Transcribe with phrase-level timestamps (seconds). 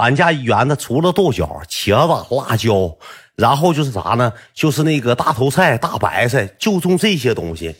[0.00, 2.96] 俺家园子除了豆角、茄子、辣椒，
[3.36, 4.32] 然后就是啥呢？
[4.54, 7.74] 就是那个大头菜、大白菜，就种这些东西。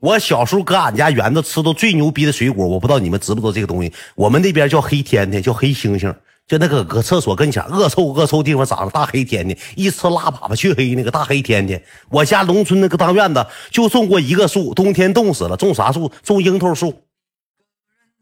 [0.00, 3.92] 我小时候搁俺家园子吃到最牛逼的水果，我不知道你们知不知道这个东西？
[4.14, 6.14] 我们那边叫黑天天，叫黑猩猩，
[6.46, 11.82] 就那个搁厕所跟前恶臭恶臭地方长的大黑天天，一吃拉粑粑去黑那个大黑天天。
[12.10, 16.10] 我家农村那个当院子就种过一个树，冬天冻死了，种啥树？
[16.22, 16.94] 种樱桃树。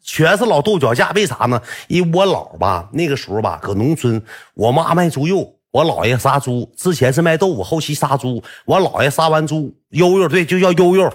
[0.06, 1.60] 全是老豆角架，为啥呢？
[1.88, 4.22] 因为我姥吧，那个时候吧，搁农村，
[4.54, 11.12] 我妈卖猪肉，我姥爷杀猪，之前是卖豆腐，后期杀猪，我姥爷杀完猪，悠悠对，就叫悠悠，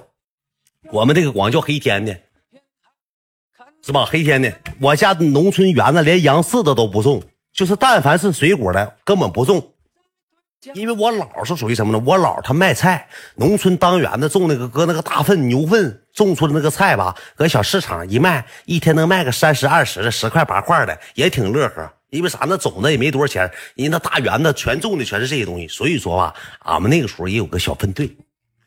[0.92, 2.16] 我们这个广叫黑天的，
[3.82, 4.06] 是吧？
[4.06, 9.70] 黑天的，我家农村园子连杨柿子都不种，就是但凡是水果的，根本不种。
[10.76, 12.04] 因为我姥是属于什么呢？
[12.06, 21.92] 我姥他卖菜，农村当园子种那个搁那个大粪牛粪种出的那个菜吧，搁小市场一卖，一天能卖个三十二十的，十块八块的，也挺乐呵。
[22.10, 22.40] 因为啥？
[22.46, 25.68] 那种子也没多少钱，人那大园子全种的全是这些东西。
[25.70, 28.14] 所以说吧，俺们那个时候也有个小分队，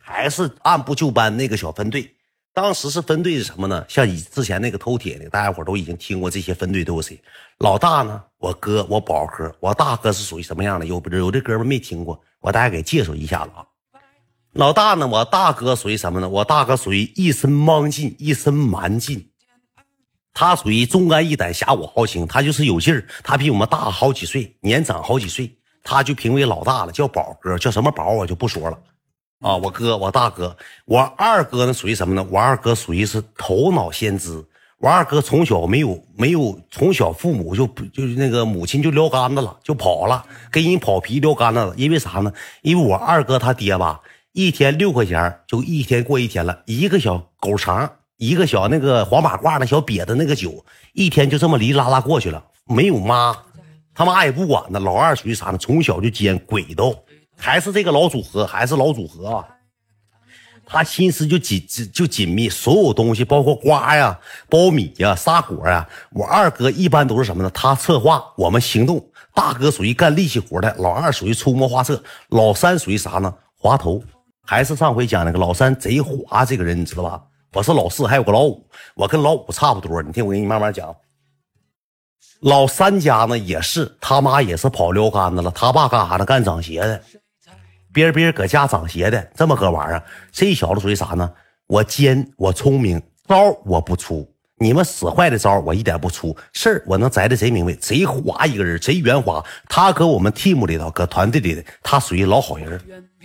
[0.01, 2.11] 还是按部就班那个小分队。
[2.55, 3.85] 当时是分队是什么呢？
[3.87, 7.21] 像以之前那个偷铁的，大家伙都已经听过这些分队都有谁？
[7.59, 8.23] 老大呢？
[8.39, 10.87] 我哥，我宝哥，我大哥是属于什么样的？
[10.87, 13.67] 有有的哥们没听过，我大家给介绍一下子啊。
[14.55, 15.07] 老大呢？
[15.07, 16.29] 我大哥属于什么呢？
[16.29, 19.29] 我大哥属于一身莽劲，一身蛮劲。
[20.33, 23.05] 他属于忠肝义胆，侠骨豪情，他就是有劲儿。
[23.25, 25.53] 他比我们大好几岁，年长好几岁，
[25.83, 28.79] 他就评为老大了，叫宝哥，叫什么宝我就不说了。
[29.41, 32.25] 啊，我哥，我大哥，我二哥呢，属于什么呢？
[32.31, 34.45] 我二哥属于是头脑先知。
[34.79, 41.75] 我二哥从小没有没有，从小父母就就是那个母亲就撂杆子了，就跑了，跟人跑皮撂杆子了。
[41.77, 42.33] 因为啥呢？
[42.63, 44.01] 因为我二哥他爹吧，
[44.35, 52.45] 一天六块钱就一天过一天了，一个小狗肠，一个小那个黄马褂那小瘪的那个酒，一天就这么哩啦啦过去了。
[52.67, 53.37] 没有妈，
[53.95, 54.81] 他妈也不管呢。
[54.81, 55.59] 老二属于啥呢？
[55.59, 56.99] 从小就奸鬼斗。
[57.37, 59.49] 还是这个老组合，还是老组合啊！
[60.67, 64.19] 他心思就紧，就紧密，所有东西，包括瓜呀、
[64.51, 67.51] 苞米呀、沙果呀，我二哥一般都是什么呢？
[67.51, 69.09] 他策划，我们行动。
[69.33, 73.33] 大哥属于干力气活的，老二属于出谋划策，老三属于啥呢？
[73.57, 74.03] 滑头。
[74.45, 77.23] 还是上回讲那个老三贼滑，这个人你知道吧？
[77.55, 80.03] 我是老四，还有个老五，我跟老五差不多。
[80.03, 80.95] 你听我给你慢慢讲。
[82.41, 86.25] 老三家呢也是，他妈也是跑撩杆子了，他爸干啥呢？
[86.25, 87.01] 干长鞋的。
[87.93, 91.33] 边边搁家长鞋的这么个玩意儿，这小子属于啥呢？
[91.69, 94.29] 我尖，我聪明，招我不出，
[94.59, 99.43] 你们使坏的招我一点不出，事儿我能摘的贼明白，贼滑一个人，贼圆滑。
[99.69, 102.79] 他搁我们 team 里头，搁团队里的，他属于老好人，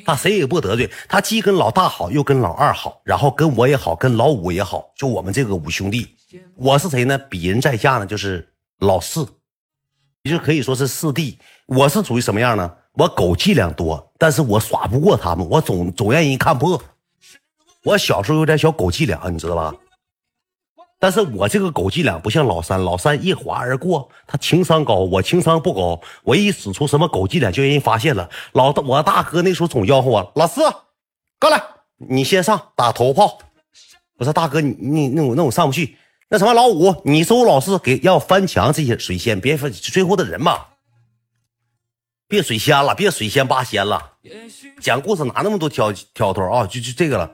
[0.05, 6.15] 他谁也不得罪，他既跟老大好，又跟老二好，然后跟我也好，跟老五也好，就我们这个五兄弟，
[6.55, 7.17] 我是谁呢？
[7.17, 8.47] 比人在下呢，就是
[8.79, 9.27] 老四，
[10.23, 11.37] 就可以说是四弟。
[11.67, 12.73] 我是属于什么样呢？
[12.93, 16.81] 我狗伎俩多，但是我耍不过他们，我总总让人看破。
[17.83, 19.73] 我小时候有点小狗伎俩，你知道吧？
[21.01, 26.01] 但是我这个狗伎俩不像老三，老三一划而过，他情商高，我情商不高。
[26.23, 28.29] 我一使出什么狗伎俩，就让人发现了。
[28.51, 30.61] 老，我大哥那时候总吆喝我，老四，
[31.39, 31.63] 过来，
[31.97, 33.39] 你先上打头炮。
[34.17, 35.97] 我说大哥，你你那我那我上不去。
[36.27, 40.65] 那什么老五，你收老四给要翻墙这些水仙，别最后的人嘛。
[42.27, 44.15] 别水仙了，别水仙八仙了，
[44.81, 46.67] 讲故事哪那么多挑挑头啊？
[46.67, 47.31] 就就这个了。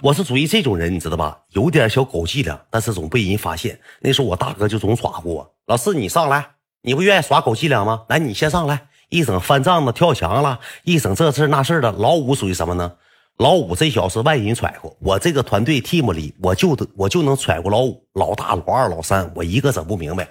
[0.00, 1.36] 我是属于这种人，你知道吧？
[1.50, 3.80] 有点小狗伎俩，但是总被人发现。
[4.00, 5.54] 那时候我大哥就总耍过我。
[5.66, 6.50] 老四，你上来，
[6.82, 8.04] 你不愿意耍狗伎俩吗？
[8.08, 11.90] 来，你先上来，一整翻帐子、跳墙了，一整这事那事的。
[11.90, 12.92] 老五属于什么呢？
[13.38, 20.28] 老五这小子是万人揣过，我这个团队 team 里，我就我就能揣过老五、老大、老二、老三，我一个整不明白。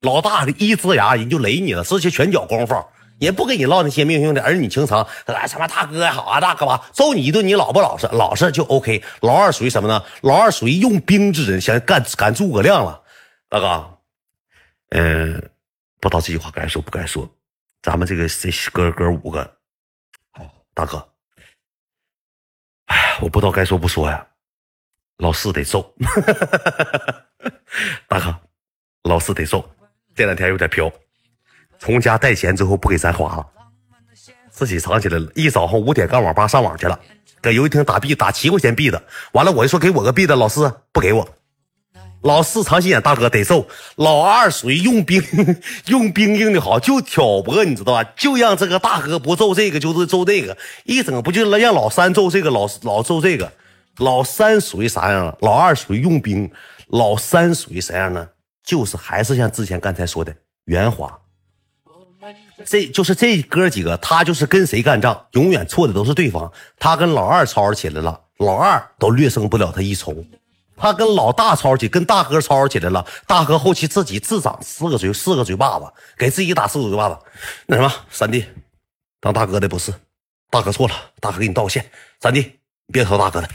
[0.00, 2.74] 老大的一呲牙，人就雷你了，直接拳脚功夫，
[3.26, 5.06] 人不跟你唠那些命兄的儿女情长。
[5.26, 8.08] 啊，什么大哥好啊，大哥吧，揍你一顿，你老不老实？
[8.12, 9.02] 老实就 OK。
[9.20, 10.04] 老二属于什么呢？
[10.22, 13.02] 老二属于用兵之人，想干干诸葛亮了。
[13.48, 13.98] 大哥，
[14.90, 15.50] 嗯，
[16.00, 17.28] 不知道这句话该说不该说。
[17.82, 19.56] 咱们这个这哥哥五个，
[20.32, 20.44] 好
[20.74, 21.08] 大哥，
[22.86, 24.26] 哎，我不知道该说不说呀。
[25.18, 25.94] 老四得揍，
[28.08, 28.34] 大哥，
[29.02, 29.68] 老四得揍。
[30.14, 30.90] 这两天有点飘，
[31.80, 33.46] 从家带钱之后不给咱花了，
[34.50, 35.26] 自己藏起来了。
[35.34, 37.00] 一早上五点干网吧上网去了，
[37.40, 39.02] 搁游戏厅打币打七块钱币的。
[39.32, 41.26] 完了我就说给我个币的，老四不给我。
[42.22, 43.66] 老四长心眼，大哥得揍。
[43.96, 45.22] 老二属于用兵
[45.88, 48.04] 用兵用的好，就挑拨你知道吧？
[48.14, 50.54] 就让这个大哥不揍这个，就是揍这个。
[50.84, 53.50] 一整不就让老三揍这个，老老揍这个。
[53.96, 55.34] 老三属于啥样？
[55.40, 56.50] 老二属于用兵，
[56.88, 58.28] 老三属于啥样呢？
[58.62, 60.34] 就是还是像之前刚才说的
[60.66, 61.18] 圆滑。
[62.64, 66.50] 这就是这哥几个，他就是跟谁干仗，永远错的都是对方。
[66.78, 70.14] 他跟老二吵吵起来了，老二都略胜不了他一筹。
[70.76, 75.84] 他跟老大吵起，跟大哥吵吵起来了，大哥后期自己自长四个嘴四个嘴巴子，
[76.16, 77.18] 给自己打四个嘴巴子。
[77.66, 78.46] 那什么，三弟，
[79.20, 79.92] 当大哥的不是，
[80.50, 81.84] 大哥错了，大哥给你道个歉。
[82.20, 82.52] 三弟，
[82.90, 83.48] 别挑大哥的，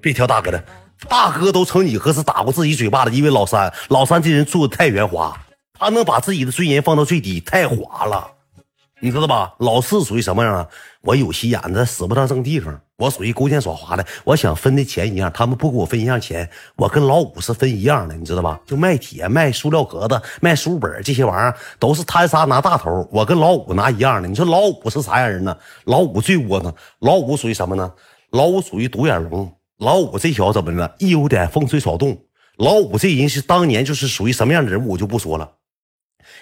[0.00, 0.64] 别挑大哥的，
[1.08, 5.36] 大哥都成你何时打过自己嘴巴子，因为老三，老三这人做的太圆滑，
[5.76, 8.30] 他能把自己的尊严放到最低，太滑了。
[9.02, 9.54] 你知道吧？
[9.58, 10.68] 老四属于什么样啊？
[11.00, 12.78] 我有心眼子，使不上正地方。
[12.98, 14.04] 我属于勾肩耍滑的。
[14.24, 16.46] 我想分的钱一样，他们不给我分一样钱。
[16.76, 18.60] 我跟老五是分一样的，你知道吧？
[18.66, 23.08] 就卖铁、卖塑料壳子、卖书本这些玩意儿，都是他仨拿大头。
[23.10, 24.28] 我跟老五拿一样的。
[24.28, 25.56] 你说老五是啥样人呢？
[25.84, 26.74] 老五最窝囊。
[26.98, 27.90] 老五属于什么呢？
[28.32, 29.50] 老五属于独眼龙。
[29.78, 30.94] 老五这小子怎么了？
[30.98, 32.26] 一有点风吹草动。
[32.58, 35.52] 老五这人是当年就是属于什么样的人物，我就不说了。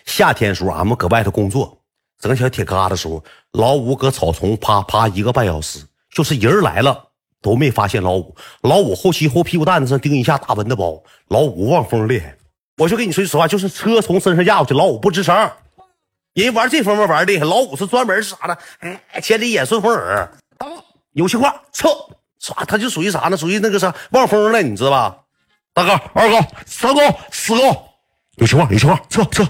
[0.04, 1.77] 夏天时候，俺们搁外头工作。
[2.18, 3.22] 整小铁疙瘩的时候，
[3.52, 7.10] 老五搁草丛趴趴一个半小时，就是人来了
[7.40, 8.34] 都没发现老五。
[8.62, 11.02] 老五后期后屁股蛋子上钉一下大蚊子包。
[11.28, 12.36] 老五望风厉害，
[12.76, 15.50] 我就跟你说句实话，就是车从身上压过去，老五不吱声。
[16.34, 18.56] 人玩这方面玩厉害，老五是专门是啥呢？
[18.80, 20.28] 哎，千里眼顺风耳，
[21.12, 21.88] 有情况撤，
[22.40, 23.36] 唰，他就属于啥呢？
[23.36, 25.18] 属于那个啥望风了，你知道吧？
[25.74, 27.00] 大哥、二哥、三哥、
[27.30, 27.62] 四哥，
[28.36, 29.44] 有情况，有情况，撤撤。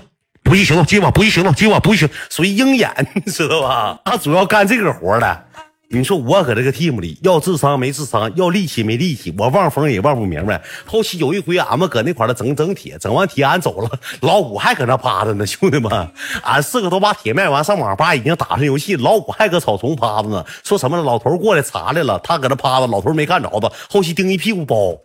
[0.48, 4.00] 不易行动，今晚不易行动，今晚不易行，属于鹰眼，你知道吧？
[4.02, 5.44] 他主要干这个活的。
[5.90, 10.62] 你说我搁这个 team 里，要智商没智商，要力气没力气，我望风也望不明白。
[10.86, 13.90] 后期有一回，俺们搁那块儿整整铁，整完铁俺走了，
[14.22, 16.10] 老五还搁那趴着呢，兄弟们，
[16.42, 20.42] 俺四个都把铁卖完，上网吧已经打上游戏，老五还搁草丛趴着呢。
[20.64, 24.96] 说什么老头过来查来了，他搁那趴着，老头没看着他，后期钉一屁股包，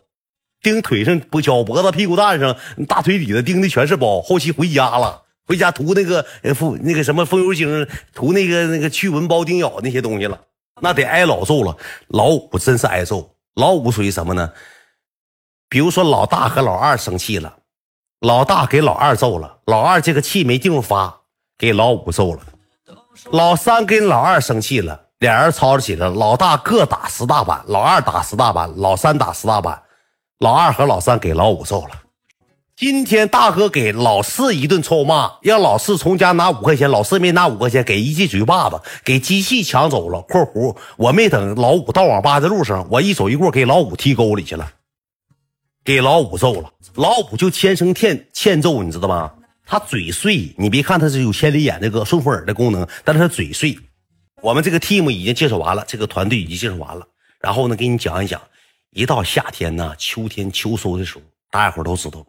[0.61, 2.55] 钉腿上、脖脚脖子、屁股蛋上、
[2.87, 5.22] 大腿底下钉的全是包，后期回家了。
[5.45, 10.39] 回家涂那个呃风那个什么风油精，涂那个那个驱蚊包叮咬那些东西了，
[10.81, 11.77] 那得挨老揍了。
[12.07, 13.35] 老五真是挨揍。
[13.55, 14.51] 老五属于什么呢？
[15.69, 17.57] 比如说老大和老二生气了，
[18.19, 21.21] 老大给老二揍了，老二这个气没地方发，
[21.57, 22.41] 给老五揍了。
[23.31, 29.81] 老三跟老二生气了，俩人吵吵起来，老大各打十大板，老二打十大板，老三打十大板，
[30.39, 32.02] 老二和老三给老五揍了。
[32.83, 40.21] 今天大哥给老四一顿臭骂，让老四从家拿五块钱，老四没拿五块钱，给一记嘴巴子，给机器抢走了。
[40.27, 44.69] （括弧我没等老五到网吧的路上，我一走一过，给老五踢沟里去了，
[45.85, 46.73] 给老五揍了。
[46.95, 49.31] 老五就天生欠欠揍，你知道吗？
[49.65, 53.79] 他嘴碎，你别看他是有千里眼这个顺风耳的功能，但是他嘴碎。
[54.41, 57.07] 我们这个 team 已经介绍完了，这个团队已经介绍完了。
[57.39, 58.41] 然后呢，给你讲一讲，
[58.89, 62.25] 一到夏天呢，秋天秋收的时候，大家伙都知道。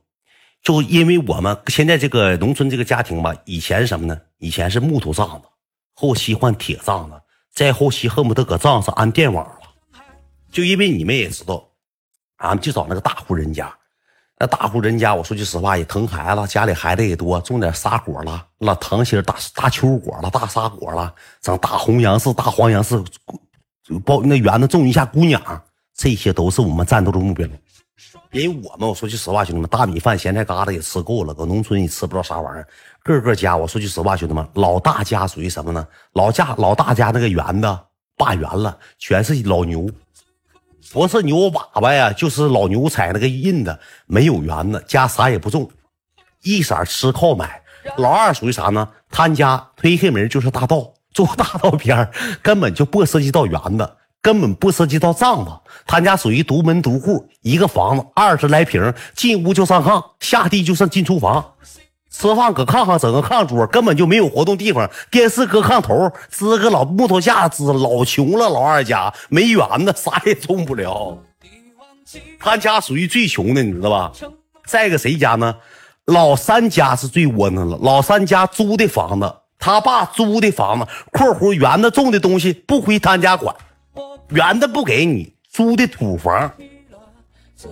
[0.65, 4.19] 就因为我们现在这个农村这个家庭吧，以前什么呢？
[4.39, 5.47] 以前是木头帐子，
[5.95, 7.21] 后期换铁帐子，
[7.53, 9.59] 再后期恨不得搁帐上安电网了。
[10.51, 11.63] 就因为你们也知道，
[12.39, 13.71] 俺们就找那个大户人家，
[14.39, 23.05] 那大户人家，我说句实话，也疼孩子，家里孩子也多，种点沙果了，那糖心大大秋果了，大沙果了，整大红杨柿、大黄杨柿，
[24.03, 25.43] 包那园子种一下姑娘，
[25.95, 27.47] 这些都是我们战斗的目标。
[28.35, 32.67] 因为我们，我说句实话，兄弟们，大米饭、咸菜疙瘩也吃够了，搁农村也吃不着啥玩意儿。
[33.05, 35.87] 个个家，我说句实话，兄弟们，老大家属于什么呢？
[36.15, 37.79] 老家老大家那个园子
[38.17, 39.89] 罢园了，全是老牛，
[40.93, 45.71] 不是牛粑粑呀，就是老牛踩那个印子，没有园子，家啥也不种，
[46.43, 47.63] 一色吃靠买。
[47.99, 48.89] 老二属于啥呢？
[49.11, 52.11] 他家推开门就是大道，坐大道边
[52.43, 53.89] 根本就不涉及到园子。
[54.25, 55.51] 根本不涉及到帐子，
[55.85, 61.45] 他家属于独门独户，一个房子二十来平，进屋就上炕，下地就算进厨房，
[62.11, 68.49] 吃饭搁炕上整个炕桌，根本就没有活动地方，电视搁炕头，支个老木头架子，老穷了。
[68.49, 71.19] 老二家没园子， 啥也种不了。
[72.41, 74.11] 他家属于最穷的，你知道吧？
[74.65, 75.55] 再个谁家呢？
[76.07, 77.79] 老三家是最窝囊了。
[77.83, 83.55] 老三家租的房子，他爸租的房子（括弧园子种的东西不归他家管）。
[84.31, 86.51] 园子不给你租的土房，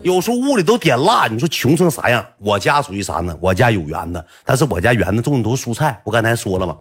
[0.02, 2.24] 有时候屋里都点蜡，你说穷成啥样？
[2.38, 3.36] 我家属于啥呢？
[3.40, 6.00] 我家有园子，但是我家园子种的都是蔬菜。
[6.04, 6.76] 我刚才说了吗？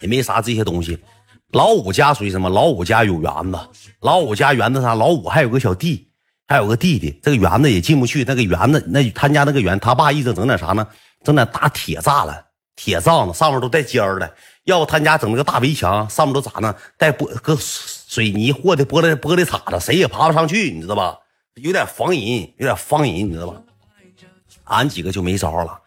[0.00, 0.98] 也没啥这些东西。
[1.52, 2.48] 老五家属于什么？
[2.48, 3.58] 老五家有园子，
[4.00, 4.94] 老五家园子啥？
[4.94, 6.08] 老五还有个小弟，
[6.48, 8.24] 还有个弟弟，这个园子也进不去。
[8.24, 10.86] 那个园子，那他家那个园，他爸一直整点啥呢？
[11.22, 12.44] 整点大铁栅栏、
[12.74, 14.34] 铁栅子，上面都带尖儿的。
[14.64, 16.74] 要不他家整那个大围墙，上面都咋呢？
[16.96, 17.56] 带玻搁。
[18.16, 21.18] 水泥或的玻璃玻璃碴子，谁也爬不上去，你知道吧？
[21.56, 22.18] 有点防人，
[22.56, 23.62] 有点防人，你知道吧？
[24.64, 25.78] 俺几个就没招了，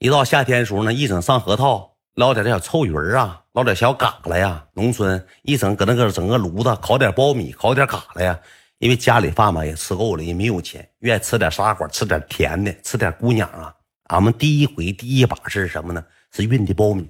[0.00, 4.66] 一到夏天的时候呢，一整上核桃，捞点这小臭鱼儿啊，捞点小嘎啦呀。
[4.74, 8.40] 农村一整搁那个整个炉子烤点苞米，烤点嘎啦呀。
[8.78, 13.72] 因为家里饭嘛也吃够了，也没有钱，愿意吃点沙果，吃点甜的，吃点姑娘啊。
[14.08, 16.04] 俺们第一回第一把是什么呢？
[16.32, 17.08] 是运的苞米。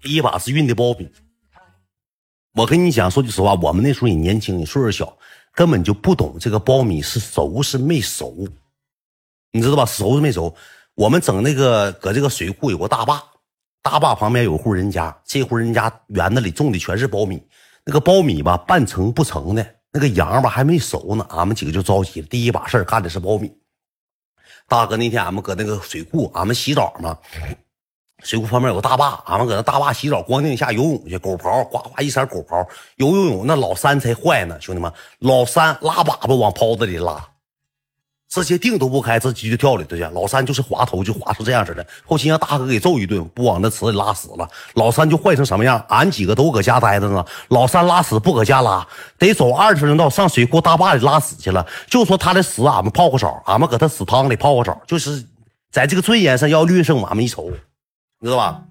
[0.00, 1.08] 第一把是运的苞米。
[2.54, 5.16] 我跟你讲，说句实话，我们那时候也年轻，也岁数小，
[5.54, 8.46] 根本就不懂这个苞米是熟是没熟，
[9.52, 9.86] 你知道吧？
[9.86, 10.54] 熟是没熟？
[10.94, 13.22] 我们整那个搁这个水库有个大坝，
[13.80, 17.42] 大坝旁边有户人家，这户人家园子里种的全是苞米，
[17.86, 22.26] 那个苞米吧半成不成的，那个秧吧还没熟呢，俺们几个就着急了。
[22.26, 23.50] 第一把事干的是苞米。
[24.68, 27.18] 大哥，那天俺们搁那个水库，俺们洗澡嘛。
[28.22, 37.24] 水库旁边有个大坝，俺们搁那大坝洗澡，光腚下游泳去，狗刨呱呱一扇狗刨，游游泳那老三才坏呢，兄弟们，老三拉粑粑往泡子里拉，
[38.28, 40.02] 直接腚都不开，这鸡就跳里头去。
[40.14, 41.86] 老三就是滑头，就滑成这样似的。
[42.06, 44.48] 后期让大哥给揍一顿，不往那池里拉死了。
[44.72, 45.84] 老三就坏成什么样？
[45.88, 47.22] 俺几个都搁家待着呢。
[47.48, 48.86] 老三拉屎不搁家拉，
[49.18, 51.66] 得走二十分钟道上水库大坝里拉屎去了。
[51.88, 55.22] 就说他的屎，俺们泡个澡，俺们搁他屎汤里泡个澡，就是
[55.70, 57.50] 在这个尊严上要略胜俺们一筹。
[58.26, 58.62] 知道吧？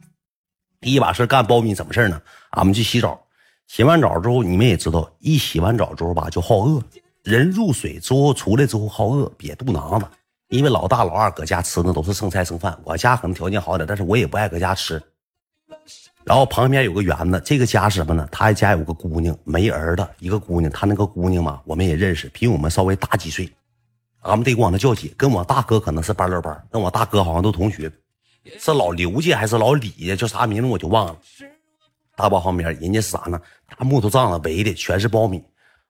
[0.79, 2.21] 第一把是干苞米怎么事呢？
[2.51, 3.21] 俺们去洗澡，
[3.67, 6.81] 洗完澡之后，你们也知道，一洗完澡之后吧，就好饿。
[7.23, 10.05] 人入水之后出来之后好饿，瘪肚囊子。
[10.47, 15.01] 因为老大老二搁家吃的都是剩菜剩饭，我家可能条件好点，但是我也不爱搁家吃。
[16.23, 18.27] 然后旁边有个园子，这个家是什么呢？
[18.31, 23.49] 他家有个姑娘没儿子，一个姑娘，他那个姑娘嘛，我们也认识，比我们稍微大几岁，
[24.21, 27.91] 俺们得管她叫姐，跟我大哥可能是班儿班，跟我大哥好像都同学。
[28.59, 30.15] 是老刘家还是老李家？
[30.15, 31.17] 叫啥名字我就忘了。
[32.15, 33.39] 大坝旁边，人家是啥呢？
[33.67, 35.43] 大木头帐子围的全是苞米。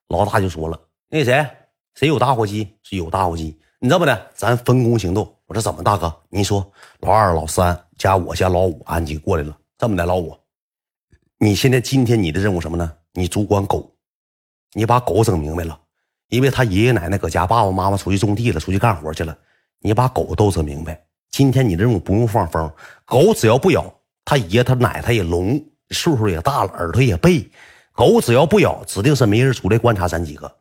[0.08, 0.80] 老大就说了
[1.10, 1.48] ：“那谁
[1.96, 2.76] 谁有打火机？
[2.84, 3.58] 是有打火机。
[3.80, 6.14] 你这么的，咱分工行动。”我说：“怎么，大哥？
[6.30, 9.58] 你说，老二、老三加我加老五，俺几过来了。
[9.78, 10.38] 这么的，老五，
[11.38, 12.94] 你现在今天你的任务什么呢？
[13.14, 13.94] 你主管狗，
[14.74, 15.78] 你把狗整明白了，
[16.28, 19.38] 因为他爷爷奶奶搁家，爸爸妈妈出去种地了，出去干活去了。
[19.80, 22.70] 你把狗都整明白。”今天你的任务不用放风，
[23.06, 23.92] 狗只要不咬，
[24.26, 27.50] 他爷他奶他也聋，岁数也大了，耳朵也背。
[27.94, 30.52] 狗只要不咬，指定是没人出来观察咱几个。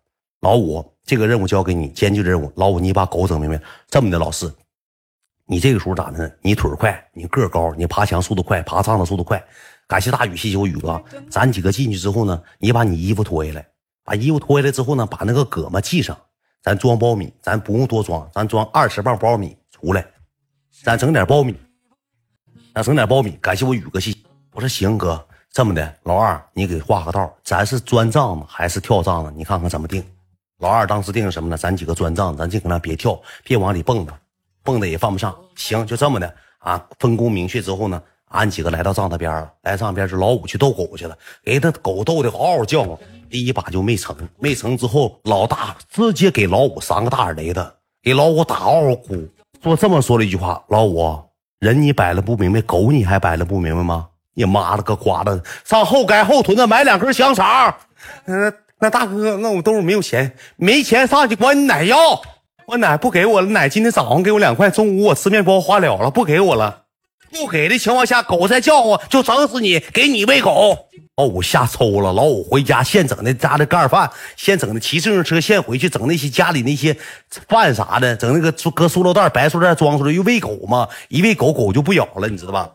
[0.40, 2.52] 老五，这个任务交给你，艰巨的任务。
[2.54, 3.60] 老五，你把狗整明白。
[3.88, 4.54] 这么的，老四，
[5.46, 6.32] 你这个时候咋的呢？
[6.40, 9.42] 你腿快，你个高，你爬墙速度快，爬帐的速度快。
[9.88, 11.02] 感谢大宇，谢谢我宇哥。
[11.28, 13.66] 咱几个进去之后呢，你把你衣服脱下来，
[14.04, 16.16] 把衣服脱下来之后呢，把那个胳膊系上。
[16.62, 20.06] 咱装苞米，咱不用多装，咱装二十磅苞米出来。
[20.82, 21.54] 咱整点苞米，
[22.74, 23.36] 咱整点苞米。
[23.40, 24.18] 感谢我宇哥，谢谢。
[24.52, 25.22] 我说行哥，
[25.52, 29.30] 这么的，老二你给画个道，咱是钻帐子还是跳帐子？
[29.36, 30.02] 你看看怎么定。
[30.58, 31.56] 老二当时定什么呢？
[31.56, 34.12] 咱几个钻帐，咱尽可能别跳，别往里蹦跶，
[34.62, 35.36] 蹦的也犯不上。
[35.54, 36.82] 行，就这么的啊。
[36.98, 39.52] 分工明确之后呢，俺几个来到帐子边了。
[39.60, 42.98] 来帐边是老五去逗狗去了，给他狗逗的嗷嗷叫。
[43.28, 49.28] 第一把就没成，没成之后，老大直接给老五三个大耳雷子，给老五打嗷嗷哭。
[49.62, 51.22] 说这么说了一句话，老五，
[51.58, 54.08] 人你摆了不明白，狗你还摆了不明白吗？
[54.32, 57.74] 你妈了个瓜的，上后街后屯子买两根香肠。
[58.24, 61.96] 那那大哥，那我兜里没有钱，没钱上去管你奶要。
[62.66, 66.84] 我奶不给我了，奶今天早上给我两块，中午我吃面包花了了，不给我了。
[67.32, 70.88] 不给的情况下，狗再叫唤就整死你，给你喂狗。
[71.16, 76.96] 老五吓抽了，老五回家现整的家的盖饭，现整的骑自行车现回去整那些家里那些
[77.46, 82.70] 饭啥的，整那个搁塑料袋白塑料袋装出来，又喂狗嘛，一喂狗狗就不咬了，你知道吧？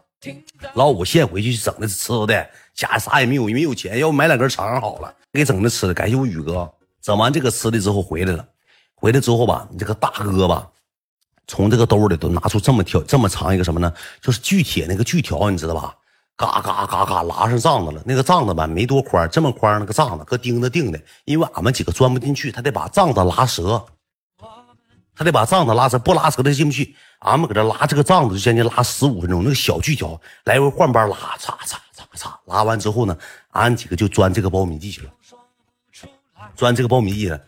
[0.74, 5.94] 老五现回去整的吃的，家啥也没有，没有钱，要不买两根肠好了，给整的吃的。
[5.94, 6.72] 感谢我宇哥，
[7.02, 8.46] 整完这个吃的之后回来了，
[8.96, 10.68] 回来之后吧，你这个大哥吧，
[11.48, 13.92] 从这个兜里头拿出这么条这么长一个什么呢？
[14.22, 15.96] 就是锯铁那个锯条，你知道吧？
[16.38, 23.86] 嘎嘎嘎嘎拉上帐子了，那个帐子吧没多宽，这么宽那个帐子搁钉子钉的，因为俺们几个钻不进去，他得把帐子拉折，
[25.16, 26.94] 他得把帐子拉折，不拉折他进不去。
[27.20, 33.18] 俺们搁这拉这个帐子就将近拉十五分钟，那个小锯条来回换班拉，嚓嚓嚓嚓，拉完之后呢，
[33.52, 35.12] 俺几个就钻这个苞米地去了，
[36.54, 37.40] 钻这个苞米地了，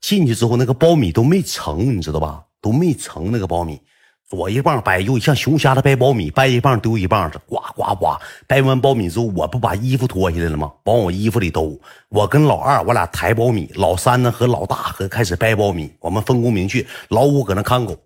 [0.00, 2.44] 进去之后那个苞米都没成，你知道吧？
[2.60, 3.80] 都没成那个苞米。
[4.28, 8.16] 左一棒掰，右像熊瞎子掰苞米，掰一棒丢一棒子，呱呱呱！
[8.48, 10.72] 掰完苞米之后，我不把衣服脱下来了吗？
[10.84, 11.80] 往我衣服里兜。
[12.08, 15.92] 我跟老二，我俩抬苞米，老三呢和老大和开始掰苞米。
[16.00, 17.96] 我们分工明确，老五搁那看狗。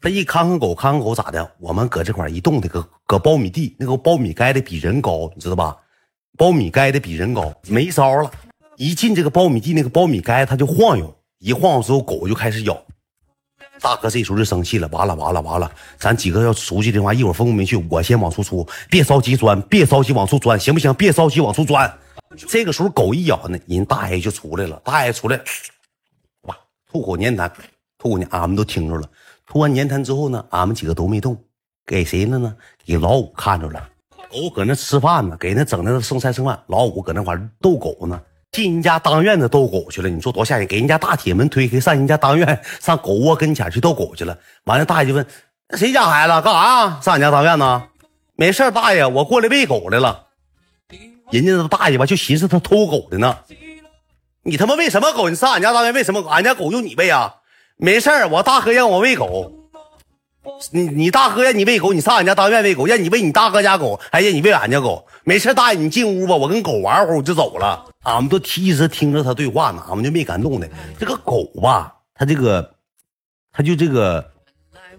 [0.00, 1.48] 他一看看狗，看看狗咋的？
[1.60, 5.76] 我们搁这块一动的，搁搁苞米地那个苞米盖的比人高，你知道吧？
[6.36, 8.28] 苞米盖的比人高，没招了。
[8.78, 12.82] 一进这个苞米地，那个苞米盖它就晃悠，一晃悠之后，狗就开始咬。
[13.82, 20.94] 大哥这时候就生气了，完了完了完了，咱几个要出去的话，一会儿分不明确，我先往出出，别着急钻，别着急往出钻，行不行？
[20.94, 21.92] 别着急往出钻。
[22.48, 25.38] 这个时候狗一咬呢，人大爷就出来了，大爷出来，
[26.42, 26.56] 哇，
[26.90, 27.50] 吐口粘痰，
[27.98, 29.06] 吐口，俺们都听着了。
[29.46, 31.36] 吐完粘痰之后呢，俺们几个都没动，
[31.84, 32.56] 给谁了呢？
[32.86, 33.88] 给老五看着了。
[34.30, 38.18] 狗搁那吃饭呢，给那整那剩菜剩饭，老五搁那块逗狗呢。
[38.52, 40.66] 进人家当院子逗狗去了，你说多吓人！
[40.66, 44.36] 给人家大铁门推开，上人家当院，上狗窝跟前去逗狗去了。
[44.64, 45.26] 完了，大爷就问
[45.74, 47.00] ：“谁家孩子干啥呀？
[47.00, 47.84] 上俺家当院呢？”
[48.36, 50.26] 没事大爷，我过来喂狗来了。
[51.30, 53.38] 人家大爷吧就寻思他偷狗的呢。
[54.42, 55.30] 你他妈喂什么狗？
[55.30, 56.28] 你上俺家当院喂什么狗？
[56.28, 57.36] 俺家狗用你喂啊？
[57.78, 59.50] 没事我大哥让我喂狗。
[60.72, 65.06] 你你大哥让你喂狗，你上俺家当院喂狗，让你喂你大哥家狗，还让你喂俺家狗。
[65.24, 67.86] 没事大爷你进屋吧，我跟狗玩会儿我就走了。
[68.02, 70.68] 俺们都一直听着他对话呢，俺们就没敢动的。
[70.98, 72.74] 这个狗吧，它这个，
[73.52, 74.32] 它就这个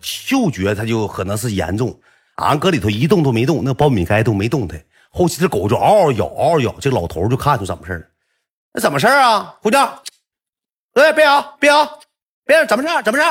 [0.01, 1.99] 嗅觉，它就可能是严重。
[2.35, 4.77] 俺搁里头一动都没动，那苞米盖都没动它。
[5.09, 6.73] 后期这狗就嗷嗷咬，嗷嗷咬。
[6.79, 8.05] 这老头就看出怎么事了。
[8.73, 9.99] 那怎么事啊，姑娘？
[10.93, 11.99] 哎，别咬，别咬，
[12.45, 12.89] 别咬怎么事？
[13.03, 13.25] 怎么事？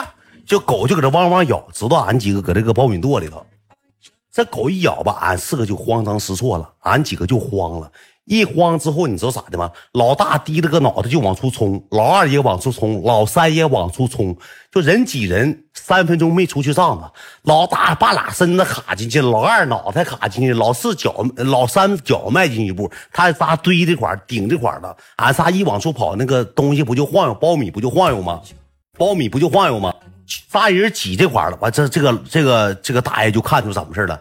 [0.46, 3.44] 就狗就搁这汪汪咬，知道俺几个搁这个苞米垛里头。
[4.30, 7.90] 这狗一咬吧，俺四个就慌张失措了，俺几个就慌了。
[8.32, 9.70] 一慌之后，你知道咋的吗？
[9.92, 14.34] 老大低着个脑袋就往出冲，老二也往出冲，老三也往出冲，
[14.70, 17.04] 就人挤人，三分钟没出去帐子。
[17.42, 28.40] 老大把俩身子卡进去，老二脑袋卡进去，老四脚，老三脚迈进一步，他仨堆这块顶这块的，俺仨一往出跑，那个东西不就晃悠，苞米不就晃悠吗？
[28.96, 29.94] 苞米不就晃悠吗？
[30.48, 34.18] 仨人挤这块了，完这这个这个这个大爷就看出怎么事了，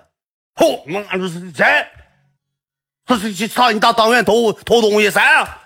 [0.56, 1.66] 嚯，妈这是谁？
[3.06, 5.58] 这是上你大当院偷偷东西，谁啊？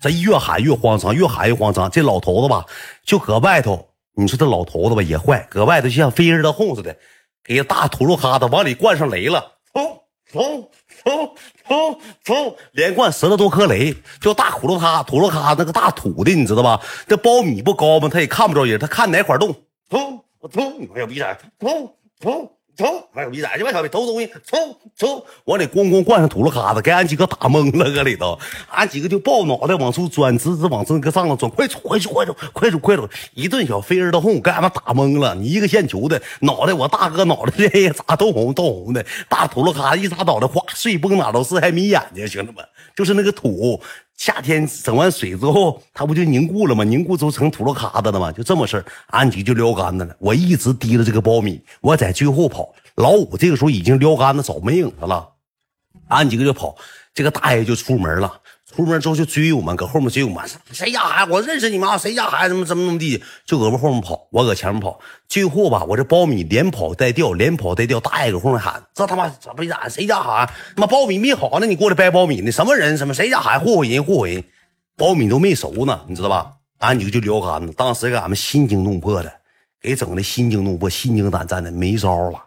[0.00, 1.90] 这越喊越慌张，越喊越慌张。
[1.90, 2.66] 这老头子吧，
[3.04, 3.88] 就搁外头。
[4.14, 6.96] 你说这老头子吧也坏，搁外头就像飞人的哄似的，
[7.44, 10.70] 给大土噜哈子往里灌上雷了，冲冲
[11.04, 11.34] 冲
[11.66, 16.80] 冲冲，连灌十来多颗雷，就大土噜哈土噜哈那个大土的，你知道吧？
[17.06, 18.08] 这苞米不高吗？
[18.12, 19.54] 他也看不着人，他看哪块动，
[19.88, 22.32] 冲冲，你小逼崽，冲冲。
[22.32, 22.50] 冲！
[23.12, 23.64] 卖小逼崽去！
[23.64, 24.30] 卖小逼偷东西！
[24.46, 25.24] 冲冲！
[25.44, 28.38] 往里咣咣灌上土噜卡子，给俺几个打懵了，搁里头，
[28.70, 33.08] 俺几个就抱脑袋往出钻，直直往这个上头钻，快走，快走，快走，快走，快走！
[33.34, 35.34] 一顿小飞人的轰，给俺们打懵了。
[35.34, 42.64] 你一个线球的脑袋，我大哥脑袋这咋都红都红的，大土噜卡子一砸脑袋，哗碎崩哪都是，还眯眼睛，兄弟们，
[42.96, 43.80] 就是那个土。
[44.14, 46.84] 夏天整完水之后，它不就凝固了吗？
[46.84, 48.30] 凝固之后成土了卡子了吗？
[48.30, 50.14] 就这么事儿，安吉就撩杆子了。
[50.20, 52.72] 我一直提着这个苞米，我在最后跑。
[52.94, 55.28] 老五这个时候已经撩杆子早没影子了，
[56.06, 56.76] 安吉就跑。
[57.12, 58.32] 这个大爷就出门了。
[58.74, 60.42] 出门之后就追我们，搁后面追我们。
[60.72, 61.32] 谁家孩子？
[61.32, 61.98] 我认识你妈？
[61.98, 62.54] 谁家孩子？
[62.54, 63.22] 怎么怎么怎么地？
[63.44, 64.98] 就搁我后面跑，我搁前面跑。
[65.28, 68.00] 最后吧，我这苞米连跑带掉，连跑带掉。
[68.00, 69.88] 大爷搁后面喊：“这他妈怎么咋？
[69.88, 70.52] 谁家孩子？
[70.76, 72.50] 他妈苞米没好呢，你过来掰苞米呢？
[72.50, 72.96] 什么人？
[72.96, 73.64] 什么谁家孩子？
[73.64, 74.42] 祸祸人，祸祸人！
[74.96, 76.52] 苞米都没熟呢，你知道吧？
[76.78, 79.32] 俺几个就撩杆子，当时给俺们心惊动魄的，
[79.80, 82.42] 给整的心惊动魄、心惊胆战的，没招了。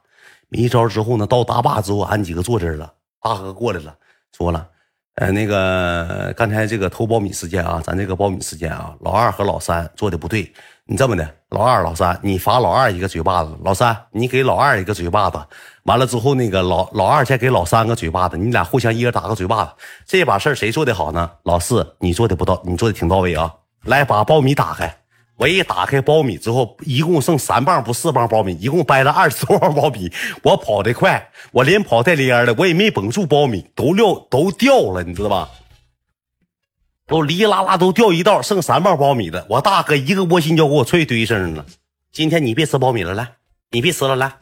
[0.50, 2.92] 没招之后呢，到大坝之后，俺几个坐这儿了。
[3.22, 3.96] 大哥过来了，
[4.38, 4.68] 说了。
[5.16, 10.52] 呃，那个刚才这个偷苞米事件啊，咱这个苞米事件啊，老二和老三做的不对。
[10.88, 15.40] 你这么的，老二、老三，你罚老二一个嘴巴子，老三你给老二一个嘴巴子。
[15.84, 19.72] 完了之后，那个老老二再给老三个嘴巴子，你俩互相一人打个嘴巴子。
[20.06, 21.32] 这把事儿谁做的好呢？
[21.44, 23.52] 老四，你做的不到，你做的挺到位啊。
[23.86, 24.96] 来，把苞米打开。
[25.38, 30.12] 我一打开苞米之后，一共剩三磅不四磅苞米，一共掰了二十多磅苞米。
[30.44, 35.50] 我跑得快，我连跑带连的，我也没绷住苞米，都撂都掉了，你知道吧？
[37.08, 39.46] 都哩啦啦都掉一道，剩三磅苞米了。
[39.50, 41.66] 我大哥一个窝心就给我踹堆上了。
[42.12, 43.34] 今天你别吃苞米了，来，
[43.72, 44.34] 你别吃了，来。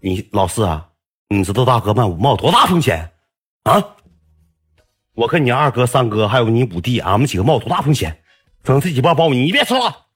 [0.00, 0.88] 你老四啊，
[1.28, 3.10] 你知道大哥冒冒多大风险
[3.64, 3.84] 啊？
[5.14, 8.22] 我跟你二哥、三哥还有你五弟，俺们几个冒多大风险？
[8.66, 10.06] 整这几包苞米，你别吃了。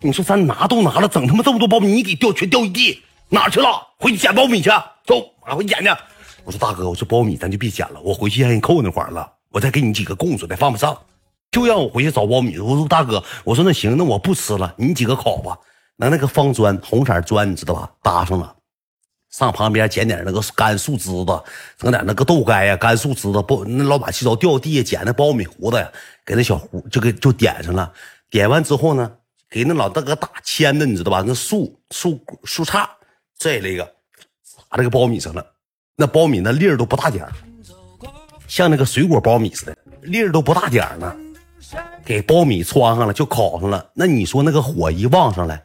[0.00, 3.68] 你说咱拿都拿了，整他妈这么多苞米，你给掉全掉一地，哪去了？
[4.00, 4.68] 回去捡苞米去，
[5.06, 5.88] 走，俺回去捡去。
[6.42, 11.00] 我说大哥，我说苞米咱就别捡了，我回去让人扣那块了，我再给你几个供出来放不上，
[11.52, 12.58] 就让我回去找苞米。
[12.58, 15.56] 我说大哥，我说那行，那我不吃了，你几个烤吧。
[15.94, 17.88] 拿那个方砖，红色砖，你知道吧？
[18.02, 18.56] 搭上了。
[19.32, 21.42] 上旁边捡点那个干树枝子，
[21.78, 25.90] 整点那个豆干呀，干树枝子不那老板七糟掉地下捡那苞米糊子呀，
[26.24, 27.92] 给那小胡就给就点上了。
[28.30, 29.10] 点完之后呢，
[29.50, 31.24] 给那老大哥打签的，你知道吧？
[31.26, 32.86] 那树树树杈
[33.38, 33.84] 这那个
[34.44, 35.44] 撒这个苞米上了，
[35.96, 37.26] 那苞米那粒儿都不大点
[38.46, 41.16] 像那个水果苞米似的，粒儿都不大点呢。
[42.04, 43.90] 给苞米穿上了，就烤上了。
[43.94, 45.64] 那你说那个火一旺上来，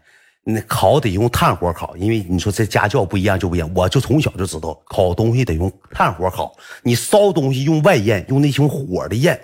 [0.49, 3.69] 那烤得用炭火烤，因为你说这家教不一样就不一样。
[3.75, 9.37] 我就从小就知道烤东西得用炭火烤，你烧东西用外焰，用那种火的焰。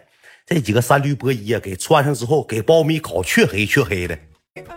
[0.48, 4.18] 这几个三驴波衣啊，给穿上之后，给苞米烤黢黑黢黑的，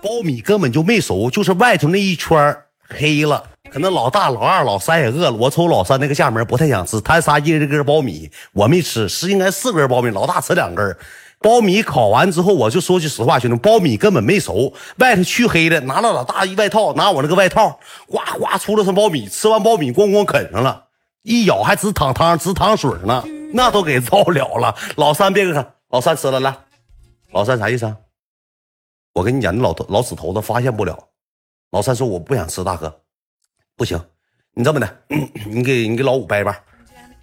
[0.02, 2.56] 苞米根本就没熟，就是外头那一圈
[2.88, 3.50] 黑了。
[3.70, 5.32] 可能老大、老二、老三也饿了。
[5.32, 10.96] 我瞅老三那个下门不太想吃，他仨一人一根苞米，我没吃，是应该四根苞米，老大吃两根。
[11.40, 15.80] 苞米烤完之后，我就说句实话，兄弟，苞米根本没熟，外头黢黑的。
[15.80, 20.86] 拿了老大一外套，拿我那个外套，呱呱出了层苞米，吃完苞米咣咣啃上了，
[21.22, 23.24] 一咬还直淌汤，直淌水呢。
[23.52, 24.74] 那都给造了了。
[24.96, 26.56] 老三别看，老三吃了来。
[27.30, 27.96] 老三啥意思啊？
[29.12, 30.98] 我跟你讲，那老头老死头子发现不了。
[31.70, 33.00] 老三说我不想吃，大哥，
[33.76, 34.00] 不行，
[34.52, 34.98] 你这么的，
[35.46, 36.58] 你给你给老五掰吧。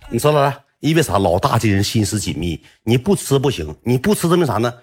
[0.09, 1.17] 你说了来，因为啥？
[1.17, 4.73] 老大这人心思紧密，你不吃不行，你不吃证明啥呢？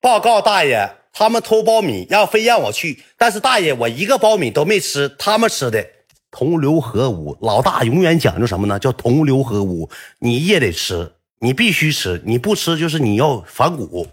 [0.00, 5.86] 报告大爷，他们偷苞米，要非让我去，但是大爷我一个苞米都没吃，他们吃的。
[6.32, 8.80] 同流合污，老大永远讲究什么呢？
[8.80, 9.88] 叫同流合污。
[10.18, 14.08] 你也得吃，你必须吃，你不吃就是你要反骨。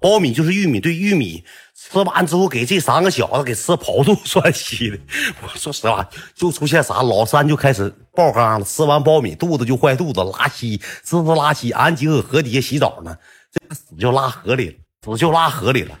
[0.00, 1.42] 苞米就是玉米，对玉米
[1.80, 4.98] 吃完之后给这三个小子给吃跑肚窜稀的。
[5.40, 11.70] 我说实话，就出现啥，老三就开始爆缸了，吃完苞米肚子就坏肚子，拉稀，滋滋拉稀。
[11.70, 13.16] 俺几个河底下洗澡呢，
[13.52, 15.96] 这死就拉河里了，死就拉河里了，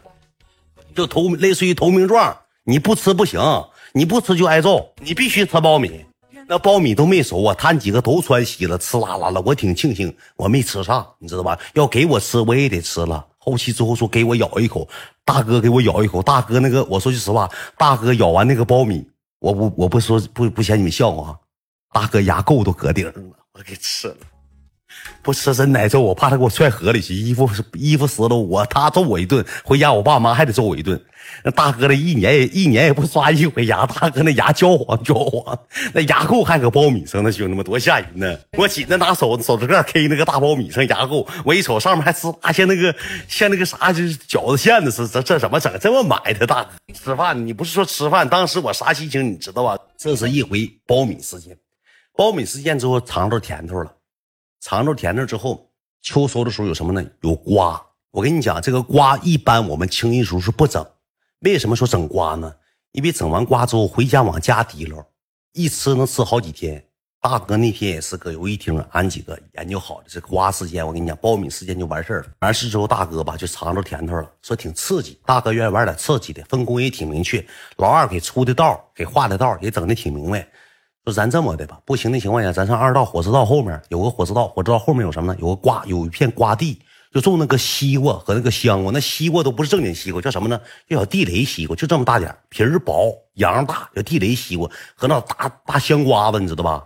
[0.96, 3.40] 就投类似于投名状，你不吃不行。
[3.94, 6.04] 你不吃就挨揍，你必须吃苞米。
[6.46, 9.40] 那苞米都没熟啊，他几个都穿稀了，吃啦啦了。
[9.40, 11.58] 我挺庆幸我没吃上，你知道吧？
[11.72, 13.26] 要给我吃，我也得吃了。
[13.38, 14.86] 后期之后说给我咬一口，
[15.28, 16.22] 大哥给我咬一口。
[16.22, 19.06] 大哥那个，我说句实话，大哥咬完那个苞米，
[19.40, 21.38] 我不我不说不不嫌你们笑话，
[21.92, 24.16] 大哥牙垢都搁顶上了，我给吃了。
[25.22, 27.14] 不吃真挨揍，我怕他给我踹河里去。
[27.14, 30.98] 衣服衣服湿了，我他揍我一顿，回家我爸妈还得揍我一顿。
[31.44, 35.58] 那大哥的一年也一年也不刷一回牙，大哥那牙焦黄焦黄，
[35.92, 38.38] 那牙垢还搁苞米上，那兄弟们多吓人呢！
[38.56, 42.94] 我紧着拿手手指盖 K 那个大苞米上牙垢，我一瞅上面还呲啦像那个
[43.28, 45.70] 像那个啥就是饺子馅子似的，这这怎么整？
[45.78, 46.46] 这么埋的？
[46.46, 48.26] 大哥吃饭你不是说吃饭？
[48.26, 49.78] 当时我啥心情你知道吧？
[49.98, 51.56] 这是一回苞米事件，
[52.16, 53.92] 苞米事件之后尝着甜头了。
[54.60, 55.70] 尝着甜头之后，
[56.02, 57.04] 秋收的时候有什么呢？
[57.20, 57.80] 有瓜。
[58.10, 60.84] 我跟你讲，这个瓜一般我们清一时候是不整。
[61.40, 62.52] 为什么说整瓜呢？
[62.92, 65.04] 因为整完瓜之后回家往家提溜，
[65.52, 66.84] 一吃能吃好几天。
[67.20, 72.28] 大哥那天也是搁游戏厅，俺几个研究好的这瓜时间，我跟你讲，苞米时间就完事儿了。
[72.40, 75.18] 完事之后，大哥吧就尝着甜头了，说挺刺激。
[75.26, 77.44] 大哥愿意玩点刺激的，分工也挺明确。
[77.76, 80.48] 老二给出的道，给画的道也整的挺明白。
[81.08, 85.38] 说咱这么的吧，不行的情况下，咱上二道火车道后面有个火车道，火车道后面有什么呢？
[85.40, 86.78] 有个瓜，有一片瓜地，
[87.14, 88.92] 就种那个西瓜和那个香瓜。
[88.92, 90.60] 那西瓜都不是正经西瓜，叫什么呢？
[90.86, 96.84] 叫小地雷西瓜，就这么大点皮儿薄，瓤大，叫地雷西瓜和那大大香瓜子，你知道吧？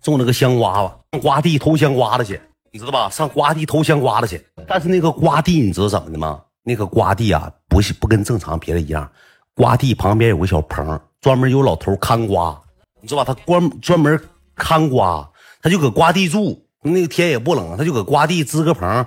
[0.00, 2.40] 种那个香瓜子，上瓜地偷香瓜子去，
[2.72, 3.10] 你知道吧？
[3.10, 4.42] 上瓜地偷香瓜子去。
[4.66, 6.40] 但是那个瓜地你知道怎么的吗？
[6.62, 9.06] 那个瓜地啊，不是不跟正常别的一样，
[9.54, 12.58] 瓜地旁边有个小棚，专门有老头看瓜。
[13.00, 13.32] 你知道吧？
[13.32, 14.20] 他关专门
[14.54, 15.30] 看瓜，
[15.62, 16.64] 他就搁瓜地住。
[16.80, 19.04] 那个天也不冷，他就搁瓜地支个棚，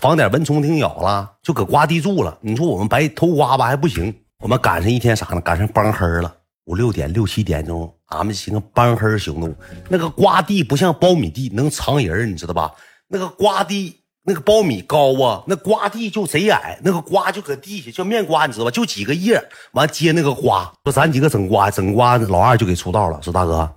[0.00, 2.38] 防点蚊虫叮咬了，就搁瓜地住了。
[2.40, 5.40] 你说我们白偷瓜吧还不行，我们赶上一天啥呢？
[5.40, 6.32] 赶上帮黑了，
[6.66, 9.52] 五六点、六七点钟，俺们寻思帮黑行动。
[9.88, 12.72] 那个瓜地不像苞米地能藏人，你知道吧？
[13.08, 14.03] 那个瓜地。
[14.26, 18.70] 那个苞米高啊，那瓜地就贼矮，那个瓜就搁地下，叫面瓜，你知道吧？
[18.70, 19.38] 就几个叶，
[19.72, 20.72] 完接那个瓜。
[20.82, 23.20] 说咱几个整瓜，整瓜，老二就给出道了。
[23.22, 23.70] 说大哥，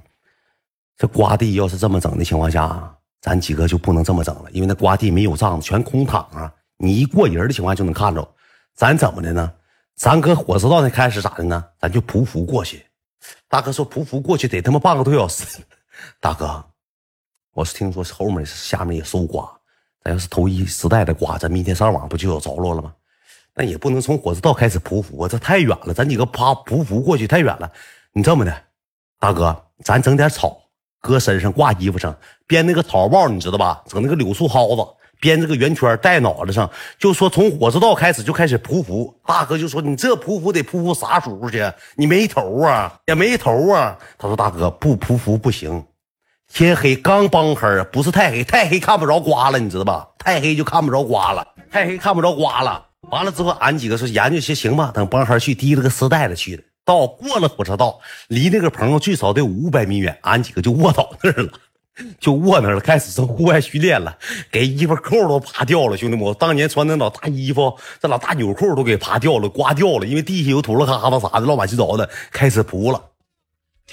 [0.97, 6.49] 这瓜地要是这么整的情况下，咱几个就不能这么整了，因为那瓜地没有帐，全空躺啊。
[6.77, 8.25] 你一过人的情况下就能看着。
[8.73, 9.51] 咱怎么的呢？
[9.95, 11.61] 咱搁火车道那开始咋的呢？
[11.81, 12.85] 咱就匍匐过去。
[13.49, 15.59] 大哥说匍匐过去得他妈半个多小时。
[16.21, 16.63] 大哥，
[17.53, 19.56] 我是听说后面下面也收瓜。
[20.07, 22.93] 咱要是头一时代的瓜，咱明天上网不就有着落了吗？
[23.53, 25.93] 那也不能从火车道开始匍匐啊，这太远了。
[25.93, 27.69] 咱几个趴匍匐过去太远了。
[28.13, 28.57] 你这么的，
[29.19, 30.57] 大哥，咱整点草
[31.01, 32.15] 搁身上挂衣服上，
[32.47, 33.83] 编那个草帽，你知道吧？
[33.85, 34.81] 整那个柳树蒿子，
[35.19, 39.13] 编这个圆圈戴脑袋上，就说从火车道开始就开始匍匐。
[39.25, 41.69] 大哥就说：“你这匍匐得匍匐啥时候去？
[41.97, 45.83] 你没头啊，也没头啊。”他说：“大哥，不匍匐不行。”
[46.51, 50.07] 天黑刚帮黑不是太黑，太黑看不着瓜了，你知道吧？
[50.17, 52.85] 太黑就看不着瓜了，太黑看不着瓜了。
[53.11, 56.63] 完了之后，俺几个说研究些行吧，等帮黑去提了个丝袋子去的。
[56.83, 61.51] 到过了火车道，离那个棚最少得五百米远，俺几个就卧倒那儿了。
[62.19, 64.17] 就卧那了，开始上户外训练了，
[64.51, 73.01] 给衣服扣都扒掉了，兄弟们，我当年穿那老大衣服，这老大纽扣都给扒掉了，刮掉了，因为地下有土了疙瘩啥的，乱七八糟的，开始扑了，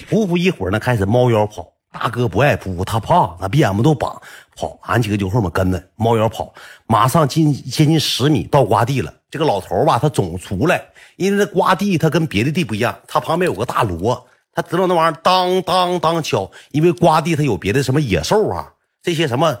[0.07, 1.74] 扑扑一会儿呢，开始猫腰跑。
[1.97, 4.21] 大哥不爱扑，他胖，他比俺们都绑
[4.57, 6.53] 跑，俺几个就后面跟着猫腰跑，
[6.87, 9.13] 马上近接近十米到瓜地了。
[9.31, 10.83] 这个老头吧，他总出来，
[11.15, 14.27] 因为这瓜地他跟别的地不一样，他旁边有个大锣。
[14.53, 19.57] 他知道那玩意儿当当当敲，因为瓜地他有别的什么野兽啊，这些什么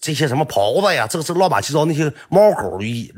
[0.00, 3.12] 这些什么狍子呀，这个是乱七八糟那些猫狗一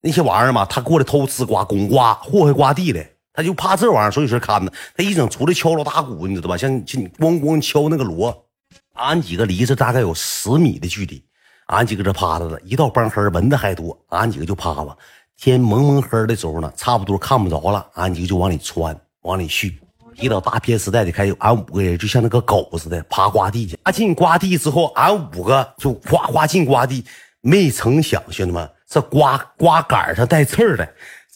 [0.00, 6.56] 那些玩意儿嘛，他过来偷吃瓜、拱瓜、祸害瓜地的，他就怕这玩意儿，所以说看着他一整出来敲锣打鼓，你知道吧？
[6.56, 8.46] 像像咣咣敲那个锣，
[8.94, 11.24] 俺几个离着大概有十米的距离，
[11.66, 14.96] 俺几个这趴着了，一到帮黑蚊子还多，俺几个就趴吧。
[15.36, 19.80] 天蒙蒙黑的时候呢，差不多看不着了，俺几个就往里窜，往里续。
[20.16, 23.78] 一到大片时代的开始，俺五个人就像那个狗似的爬瓜地去。
[23.84, 27.04] 爬进瓜地之后，俺五个就哗哗进瓜地。
[27.42, 30.86] 没成想，兄弟们，这瓜瓜杆上带刺儿的，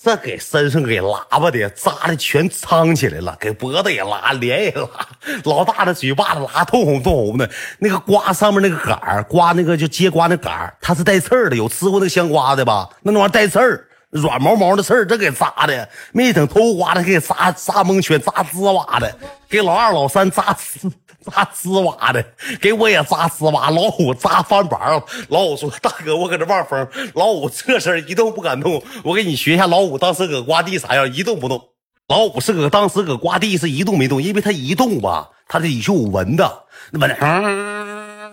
[0.05, 4.89] 这给身上给拉巴的扎的全苍起来了，给脖子也拉，脸也拉，
[5.45, 7.49] 老大的嘴巴子拉通红通红的。
[7.79, 11.57] 那个瓜上面那个杆儿，瓜那个就接瓜那杆儿，它是带刺儿的。
[11.57, 12.87] 有吃过那个香瓜的吧？
[13.01, 13.89] 那那玩意儿带刺儿。
[14.11, 19.13] 软毛毛的刺儿，这给扎的，没等偷瓜的给扎扎蒙圈，扎吱哇的，
[19.49, 20.89] 给老二老三扎吱
[21.25, 22.25] 扎呲哇的，
[22.61, 25.05] 给我也扎呲哇，老虎扎翻板了。
[25.29, 28.83] 老虎说：“大哥，我搁这望风。”老虎这身一动不敢动。
[29.03, 31.61] 我给你学一下，老虎当时搁瓜地啥样，一动不动。
[32.09, 36.45] 老虎是搁当时搁瓜地是一动没动，因为他一动吧，他这里就有蚊子，
[36.91, 37.09] 那么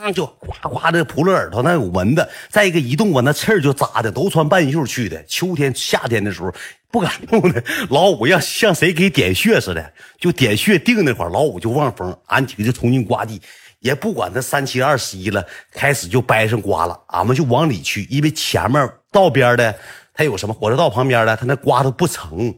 [0.01, 0.11] 那。
[0.11, 2.27] 就呱呱的扑了耳朵，那有蚊子。
[2.49, 5.23] 再一个一动我，那刺儿就扎的，都穿半袖去的。
[5.25, 6.53] 秋天、夏天的时候
[6.91, 7.63] 不敢动的。
[7.89, 12.17] 老五要像谁给点穴似的，就点穴定那块老五就望风。
[12.27, 13.41] 俺几个就冲进瓜地，
[13.79, 16.99] 也不管他三七二十一了，开始就掰上瓜了。
[17.07, 19.73] 俺们就往里去，因为前面道边的
[20.13, 22.53] 他有什么火车道旁边的，他那瓜都不成，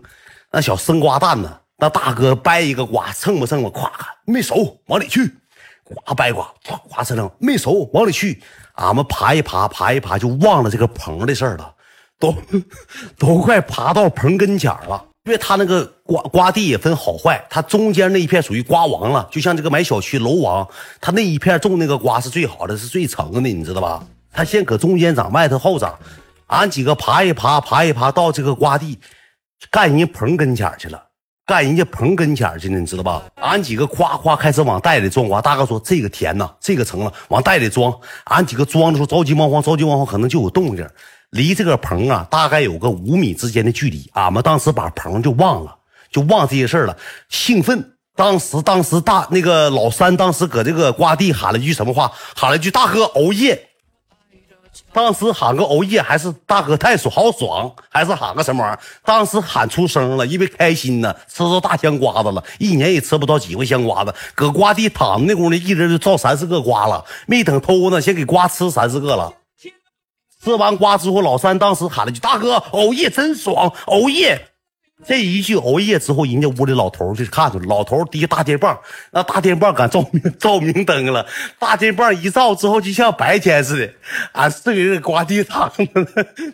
[0.51, 1.59] 那小生瓜蛋呢。
[1.77, 3.91] 那大哥掰一个瓜，蹭吧蹭吧，咵，
[4.25, 5.29] 没熟，往里去。
[5.83, 8.41] 呱掰呱，呱呱哧楞，没熟，往里去。
[8.75, 11.73] 俺们爬一爬，爬一爬，就忘了这个棚的事儿了，
[12.19, 12.35] 都
[13.17, 15.05] 都快爬到棚跟前了。
[15.25, 20.67] 因为他那个瓜瓜地也分好坏，他中间那一片属于瓜王了，就像这个买小区楼王，
[20.99, 24.03] 他那一片种那个瓜是最好的，是最成的，你知道吧？
[24.33, 25.97] 他先搁中间长，外头后长。
[26.47, 28.99] 俺几个爬一爬，爬一爬，到这个瓜地，
[29.71, 31.01] 干人家棚跟前去了。
[31.45, 33.21] 干人家棚跟前去呢，你知道吧？
[33.35, 35.41] 俺几个夸夸开始往袋里装瓜。
[35.41, 37.93] 大哥说：“这个甜呐，这个成了，往袋里装。”
[38.25, 40.87] 俺几个装的时候着急忙慌，着急忙慌，可能就有动静。
[41.31, 44.09] 离这个棚啊，大概有个五米之间的距离。
[44.13, 45.75] 俺们当时把棚就忘了，
[46.09, 46.95] 就忘这些事了。
[47.27, 52.09] 兴奋，当时当时大那个老三当时搁这个瓜地喊了一句什么话？
[52.35, 53.69] 喊了一句：“大哥熬夜。”
[54.91, 58.79] 当时喊个熬夜还是大哥太爽好爽，还是喊个什么玩意儿？
[59.03, 64.13] 当时喊出声了，因为开心呢，吃到大香瓜子了，一年也吃不到几回香瓜子。
[64.35, 69.33] 搁瓜地躺着那功夫，一人就造三四个瓜了，没等偷呢，先给瓜吃三四个了。
[70.43, 74.49] 吃完瓜之后，老三当时喊了句：“大哥，熬夜真爽，熬夜。”
[75.05, 78.77] 这一句熬夜之后，人家屋里老头就看出来，老头提大电棒，
[79.11, 81.25] 那大电棒敢照明照明灯了。
[81.59, 83.93] 大电棒一照之后，就像白天似的。
[84.33, 85.85] 俺四个人刮地躺着，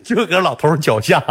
[0.03, 1.23] 就搁老头脚下。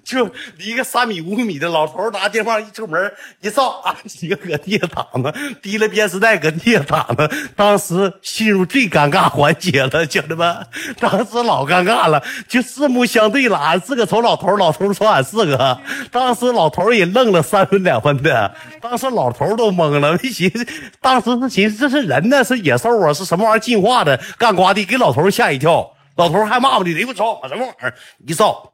[0.04, 7.30] 就离个三米五米的老头拿电棒一出门一照，俺几个搁地下躺着，提了编丝带搁地下躺着。
[7.54, 10.66] 当时进入最尴尬环节了，兄弟们，
[10.98, 13.58] 当时老尴尬了，就四目相对了。
[13.58, 15.78] 俺四个瞅老头，老头瞅俺四个，
[16.10, 18.54] 当时老头也愣了三分两分的。
[18.80, 20.66] 当时老头都懵了，没寻思，
[21.00, 24.18] 当时是寻思这是人呢，是野兽啊，是什么玩意儿进化的？
[24.38, 27.94] 干瓜地给老头吓一跳，老头还骂我你，你给我照什么玩意儿？
[28.26, 28.69] 一照。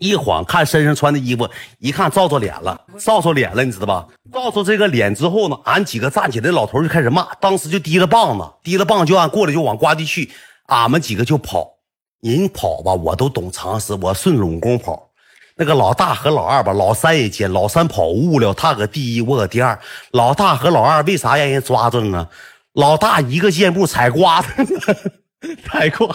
[0.00, 4.06] 一晃看身上穿的衣服，一看照着脸了，照着脸了，你知道吧？
[4.32, 10.30] 照着这个脸之后呢，俺几个站起来，老头就开始骂，当时就提了棒子，提了棒就按过来就往瓜地去，
[10.66, 11.68] 俺们几个就跑，
[12.20, 15.10] 人跑吧，我都懂常识，我顺拢功跑。
[15.56, 19.76] 那个老大和老二吧，老三也接，老三跑误了，他搁第一，我搁第二。
[20.12, 22.28] 老大和老二为啥让人抓住呢？
[22.74, 24.48] 老大一个箭步踩瓜子。
[25.64, 26.06] 太快，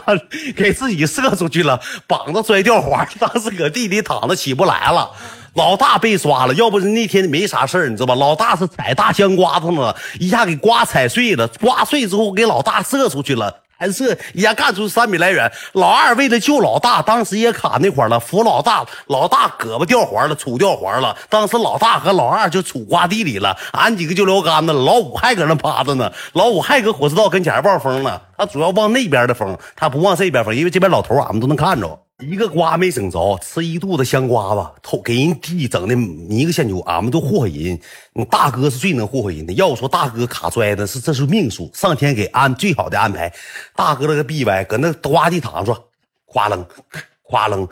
[0.55, 5.11] 给自己射出去了，膀子摔掉环， 当时搁地里躺着起不来了。
[5.55, 8.15] 老大被抓了，要不是那天没啥事儿你知道吧？
[8.15, 13.62] 老大是踩大香瓜子呢，一下给瓜踩碎了，瓜碎之后给老大射出去了。
[13.83, 15.51] 颜色也干出三米来远。
[15.73, 21.15] 老二为了救老大，当时也卡那块了，扶老大，老大胳膊掉环了，杵掉环了。
[21.29, 24.81] 当时老大和老二就杵瓜地里了，俺几个就撩杆子了。
[24.81, 28.21] 老五还搁那趴着呢，老五还搁火车道跟前望风呢。
[28.37, 31.99] 他主要望那边的风，他不望这边风，因为这边老头俺们都能看着。
[32.23, 35.93] 一个瓜没整着，吃一肚子香瓜子，偷给人弟整的
[36.33, 37.79] 一个线球，俺们都霍霍人。
[38.13, 39.53] 你大哥是最能霍霍人的。
[39.53, 43.33] 要我说，大哥卡摔的是这是命数，上天给安最好的安排。
[43.75, 45.77] 大哥那个逼歪，搁那瓜地躺着，
[46.25, 46.65] 夸楞，
[47.23, 47.67] 夸楞，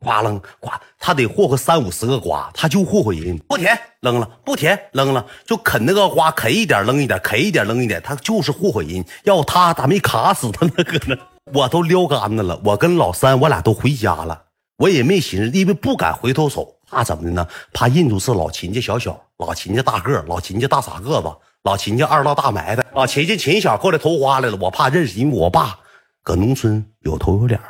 [0.00, 9.04] 夸楞，夸，他得霍霍三五十个瓜，他就霍霍人，不甜扔了，不甜扔了，就啃那个瓜，啃一点扔一点，啃一点扔一点，他就是霍霍人。
[9.24, 11.16] 要他咋没卡死他那搁那？
[11.54, 14.44] 我都撩干子了，我跟老三我俩都回家了，
[14.76, 17.46] 我也没寻思，因为不敢回头瞅，怕怎么的呢？
[17.72, 21.28] 怕印度是老秦家小小，老秦家大个，老秦家大傻个子，
[21.62, 25.78] 老秦家二道大埋汰，老秦家秦小过来偷花来了，我怕认识，因为我爸
[26.22, 27.60] 搁农村有头有脸，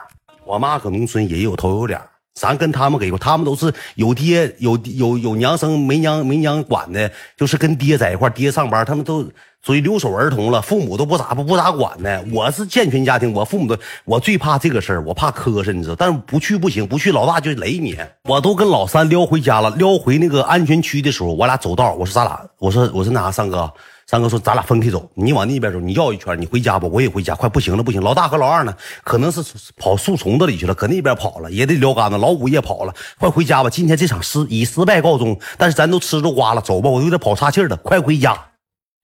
[0.44, 2.00] 我妈搁农村也有头有脸，
[2.38, 9.28] 咱跟他们给过，他们都是有爹有有有娘生没娘没娘管的，就是跟爹在一块，爹上班，他们都。
[9.66, 12.24] 属于留守儿童了，父母都不咋不不咋管的。
[12.32, 15.96] 我是健全家庭，我父母都我最怕这个事儿，我怕磕碜，你知道？
[15.98, 17.98] 但是不去不行，不去老大就雷你。
[18.22, 23.70] 我都跟老三撩回家了，撩回那个安全区的时候，我俩走道，我说咱俩，我说我说那啥，三哥，
[24.10, 28.02] 三哥说咱俩分开走，你往那边走，你绕一圈，你回家吧，我也回家，快不行了，不行。
[28.02, 29.44] 老大和老二呢，可能是
[29.76, 32.16] 跑树丛子里去了，搁那边跑了，也得撩杆子。
[32.16, 38.34] 老五也跑了，快回家吧，今天这场失以失败告终，但是咱都吃着瓜了，走吧，我有点跑岔气了，快回家。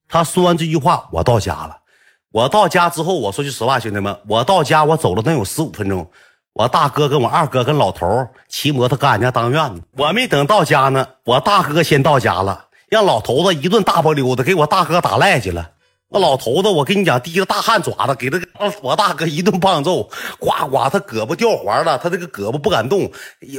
[0.09, 1.77] 他说完这句话，我到家了。
[2.31, 6.09] 我到家之后，我说句实话，兄弟们，我到家我走了能有十五分钟。
[6.53, 9.83] 我大哥跟我二哥跟老头骑摩托搁俺家当院子。
[9.97, 15.71] 我没等到家呢，我大哥先到家了，让老头子一顿大波溜子，给我大哥打赖去了。
[16.07, 18.39] 那老头子，我跟你讲，提着大汗爪子给他
[18.83, 20.07] 我大哥一顿棒揍，
[20.39, 23.11] 呱呱，他胳膊掉环了，他这个胳膊不敢动。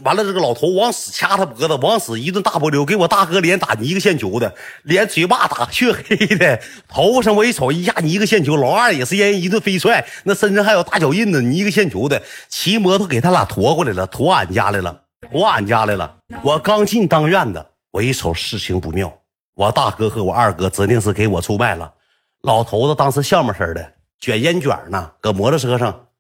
[0.05, 8.57] 完了，这个老头往死掐他脖子，往死一顿大波溜，给我大哥脸打泥一个线球的，连嘴巴打黢黑的，头上我一瞅，一下泥一个线球。
[8.57, 15.01] 老二也是让人一顿飞踹，那身上还有大脚印子，泥一个线球的，骑摩托给他俩驮过来了，驮俺家来了，
[15.33, 16.15] 驮俺家来了。
[16.43, 19.23] 我刚进当院子，我一瞅事情不妙，
[19.55, 21.95] 我大哥和我二哥指定是给我出卖了。
[22.43, 26.11] 老头子当时笑么似的卷烟卷呢，搁摩托车上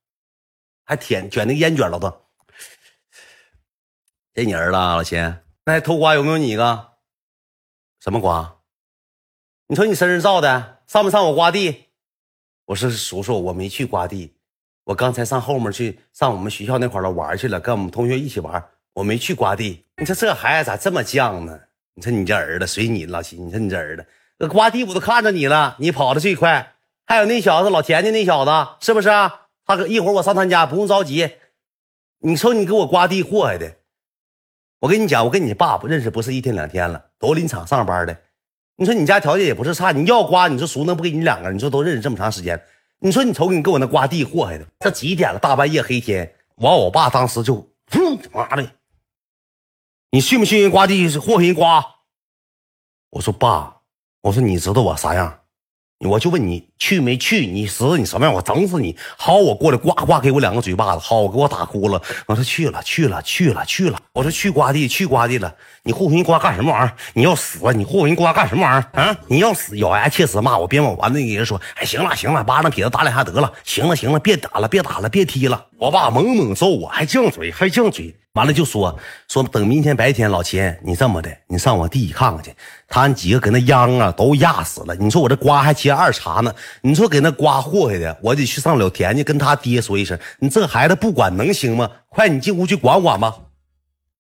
[0.85, 2.11] 还舔卷那个烟卷，老子
[4.33, 5.37] 这你儿子老秦，
[5.67, 6.93] 那偷瓜有没有你一个？
[8.01, 8.57] 什么瓜？
[9.67, 11.91] 你说你生日照的上没上我瓜地？
[12.65, 14.35] 我说叔叔，我没去瓜地，
[14.85, 19.85] 我刚才上后面去上我们学校那块了玩去了，跟我们同学一起玩，我没去瓜地。
[19.99, 21.61] 你说这孩子咋这么犟呢？
[21.97, 24.07] 你说你这儿子随你老秦，你说你这儿子。
[24.39, 26.75] 那瓜地我都看着你了，你跑的最快。
[27.07, 28.51] 还有那小子老田家那小子，
[28.85, 29.09] 是不是？
[29.65, 31.33] 他一会儿我上他家，不用着急。
[32.19, 33.77] 你说你给我瓜地祸害的，
[34.81, 38.15] 我跟你讲，我跟你爸不认识不是一天两天了，都林场上班的。
[38.77, 41.51] 你说你家条件也不是差，你要瓜，你说叔能不给你两个？
[41.51, 42.63] 你说都认识这么长时间，
[42.99, 45.39] 你说你瞅你给我那瓜地祸害的，这几点了？
[45.39, 48.71] 大半夜黑天，完我爸当时就，哼，妈的，
[50.11, 51.85] 你信不信人瓜地是祸害人瓜？
[53.11, 53.75] 我说爸。
[54.23, 55.41] 我说你知道我啥样？
[56.01, 57.47] 我就问你去没去？
[57.47, 58.35] 你知道你什么样？
[58.35, 58.97] 我整死你！
[59.17, 62.03] 好，我过来呱呱给我两个嘴巴子，好给我打哭了。
[62.27, 63.99] 我说去了去了去了去了。
[64.13, 65.55] 我说去瓜地去瓜地了。
[65.85, 66.97] 你护人瓜干什么玩意儿？
[67.15, 67.73] 你要死啊！
[67.73, 69.17] 你护人瓜干什么玩意儿啊？
[69.29, 69.79] 你要死！
[69.79, 73.53] 咬牙切齿骂我，别往完了，那人说：“哎，行了行了，巴掌撇子打两下得了。
[73.65, 78.15] 行了行了，别打了别打了别踢了。”我爸猛猛揍我，还犟嘴还犟嘴。
[78.37, 78.95] 完了就说
[79.29, 82.55] 说等明天白天，老秦，你这么的，你上我弟看看去，
[82.87, 84.95] 他几个搁那秧啊，都压死了。
[84.97, 90.19] 你说我这瓜还切二茬呢，你说给那瓜祸害的，我得去上老田去跟他爹说一声。
[90.39, 91.91] 你这孩子不管能行吗？
[92.11, 93.35] 快，你进屋去管管吧。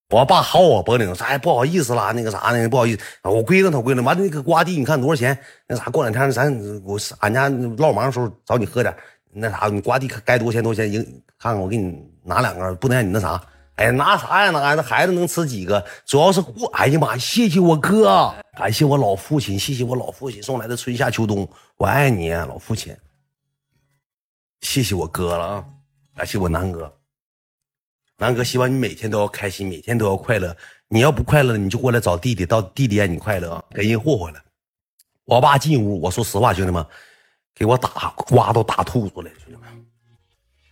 [0.08, 2.68] 我爸薅我脖领，说哎不好意思啦，那个啥呢？
[2.70, 4.02] 不好意思，我归了他归了。
[4.02, 5.38] 完了那个瓜地，你看多少钱？
[5.68, 6.50] 那啥，过两天咱
[6.86, 8.96] 我俺家唠忙的时候找你喝点。
[9.34, 10.90] 那啥，你瓜地该多少钱多少钱？
[11.38, 13.38] 看看我给你拿两个，不能让你那啥。
[13.76, 14.50] 哎，拿啥呀？
[14.50, 15.84] 拿那孩子能吃几个？
[16.06, 16.66] 主要是过。
[16.72, 17.16] 哎呀妈！
[17.18, 22.96] 谢谢我哥，感谢我老父亲，谢谢我老父亲送来的春夏秋冬，我爱你，老父亲。
[24.62, 25.64] 谢谢我哥了啊！
[26.16, 26.90] 感谢我南哥，
[28.16, 30.56] 南哥希望你每天都要开心，每天都要快乐。
[30.88, 34.42] 你要不快乐，你就过来找弟弟，到弟弟让你快乐，给人霍霍了。
[35.26, 36.84] 我爸进屋，我说实话，兄弟们，
[37.54, 39.55] 给我打瓜都打吐出来，兄弟。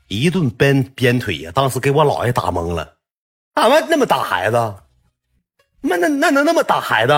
[0.09, 1.51] 一顿鞭鞭腿呀！
[1.55, 2.95] 当时给我姥爷打懵了，
[3.55, 4.75] 咋么那么打孩子？
[5.81, 7.13] 那那那能那么打孩子？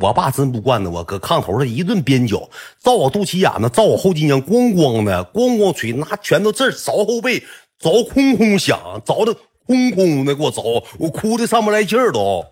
[0.00, 2.48] 我爸真不惯着我，搁炕头上一顿鞭脚，
[2.80, 7.42] 照我肚脐眼子，照我后脊梁，咣咣的，咣咣捶，拿拳头这儿凿后背，
[7.80, 9.34] 凿空空响，凿的
[9.66, 12.46] 空空的给我凿，我哭的上不来气儿都，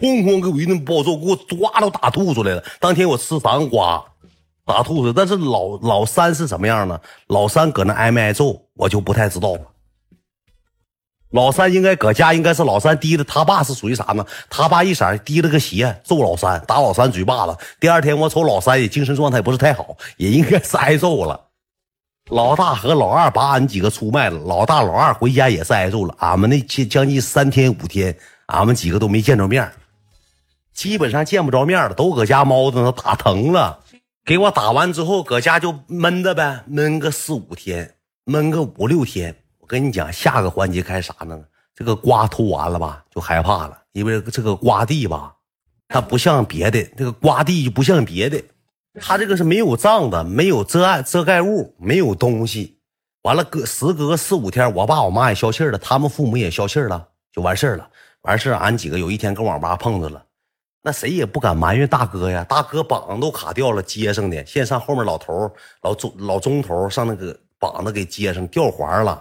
[0.00, 2.62] 哐哐给我一顿暴揍，给我抓都打吐出来了。
[2.78, 4.04] 当天我吃三个瓜，
[4.64, 5.12] 打兔子。
[5.14, 7.00] 但是老老三是什么样呢？
[7.28, 9.60] 老三搁那挨没挨揍，我就不太知道了。
[11.30, 13.24] 老三应该搁家，应该是老三提的。
[13.24, 14.24] 他爸是属于啥呢？
[14.48, 17.56] 他爸一闪提了个鞋揍老三，打老三嘴巴子。
[17.80, 21.40] 第二天我瞅老三也精神状态不是太好，也应该是挨揍了。
[22.30, 26.14] 老大和老二把俺几个出卖了，老大老二回家也是挨揍了。
[26.20, 29.70] 俺们那将将近三天五天，俺们几个都没见着面，
[30.72, 33.80] 基本上见不着面了，都搁家猫着呢，打疼了。
[34.24, 39.36] 给我打完之后，搁家就闷着呗，闷个四五天，闷个五六天。
[39.58, 41.38] 我跟你讲，下个环节开啥呢？
[41.74, 45.34] 这个瓜偷完了吧，就害怕了，因为这个瓜地吧，
[45.88, 48.42] 它不像别的，这个瓜地就不像别的，
[48.98, 52.78] 它这个是没有帐子，没有遮暗遮盖物，没有东西。
[53.24, 57.90] 完了，隔时隔四五天，我爸我妈也消气了，他们父母也消气了，就完事了。
[58.22, 60.23] 完事俺几个有一天跟网吧碰着了，
[60.86, 69.18] 那谁也不敢埋怨大哥呀，大哥膀子都卡掉了，接上的，先上后面老头老中老中头上那个膀子给接上掉环了。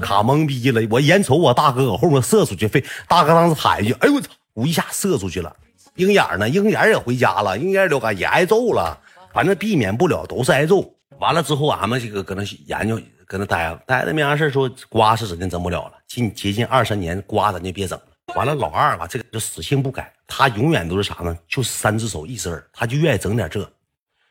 [0.00, 5.54] 卡懵逼了，我眼瞅我大哥搁后面射出去，飞大哥当时喊一句：“哎呦我操！”我一下射出去了。
[5.96, 6.48] 鹰眼呢？
[6.48, 8.96] 鹰眼也回家了，鹰眼了干也挨揍了。
[9.32, 10.88] 反正避免不了都是挨揍。
[11.18, 15.92] 完了之后，俺们这个搁那研究，搁那待着，待着没啥事说瓜是指定整不了了。
[16.06, 17.98] 近接近二三年，瓜咱就别整。
[18.34, 21.36] 完了，老二吧，这个就死性不改，他永远都是啥呢？
[21.46, 23.62] 就三只手一只耳，他就愿意整点这。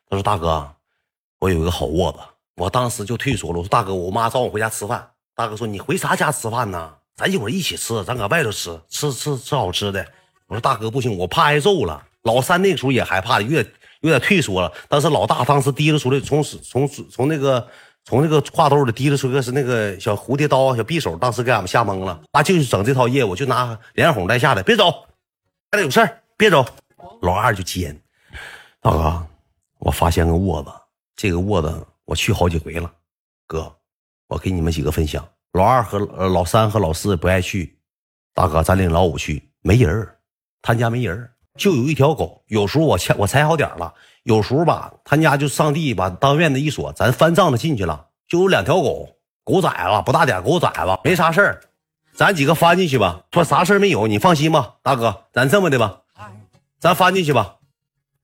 [0.10, 0.70] 他说：“大哥，
[1.40, 2.18] 我有一个好窝子。”
[2.58, 3.60] 我当时就退缩了。
[3.60, 6.94] 我说：“大哥，我妈找我回家吃饭。”大哥说：“你回啥家吃饭呢？
[7.16, 10.06] 咱一会儿一起吃，咱搁外头吃，吃吃吃好吃的。”
[10.48, 13.66] 我说：“大哥不行，我怕挨揍了。”老三那个时候也害怕，有点
[14.02, 14.72] 有点退缩了。
[14.90, 17.66] 但是老大当时提溜出来，从从从那个
[18.04, 22.22] 从那个挎兜里提溜出个是那个小蝴蝶刀、小匕首，当时给俺们吓懵了。
[22.32, 24.92] 他就是整这套业务，就拿连哄带吓的，别走，
[25.72, 26.66] 家里有事儿，别走。
[27.22, 28.00] 老二就尖，
[28.82, 29.28] 大哥，
[29.80, 30.72] 我发现个窝子，
[31.16, 32.92] 这个窝子我去好几回了，
[33.48, 33.72] 哥。
[34.28, 37.78] 我给你们几个分享，老二和老三和老四不爱去，
[38.34, 40.08] 大哥咱领老五去，没人
[40.62, 42.42] 他家没人就有一条狗。
[42.48, 43.94] 有时候我踩我踩好点了，
[44.24, 49.10] 有时候吧，他家就上地把当院子一锁，咱翻帐子进去了，就有两条狗，
[49.44, 51.62] 狗崽子不大点，狗崽子没啥事儿，
[52.14, 56.02] 咱几个翻进去吧，说啥事儿没有，你放心吧，大哥，咱这么的吧，
[56.80, 57.56] 咱翻进去吧，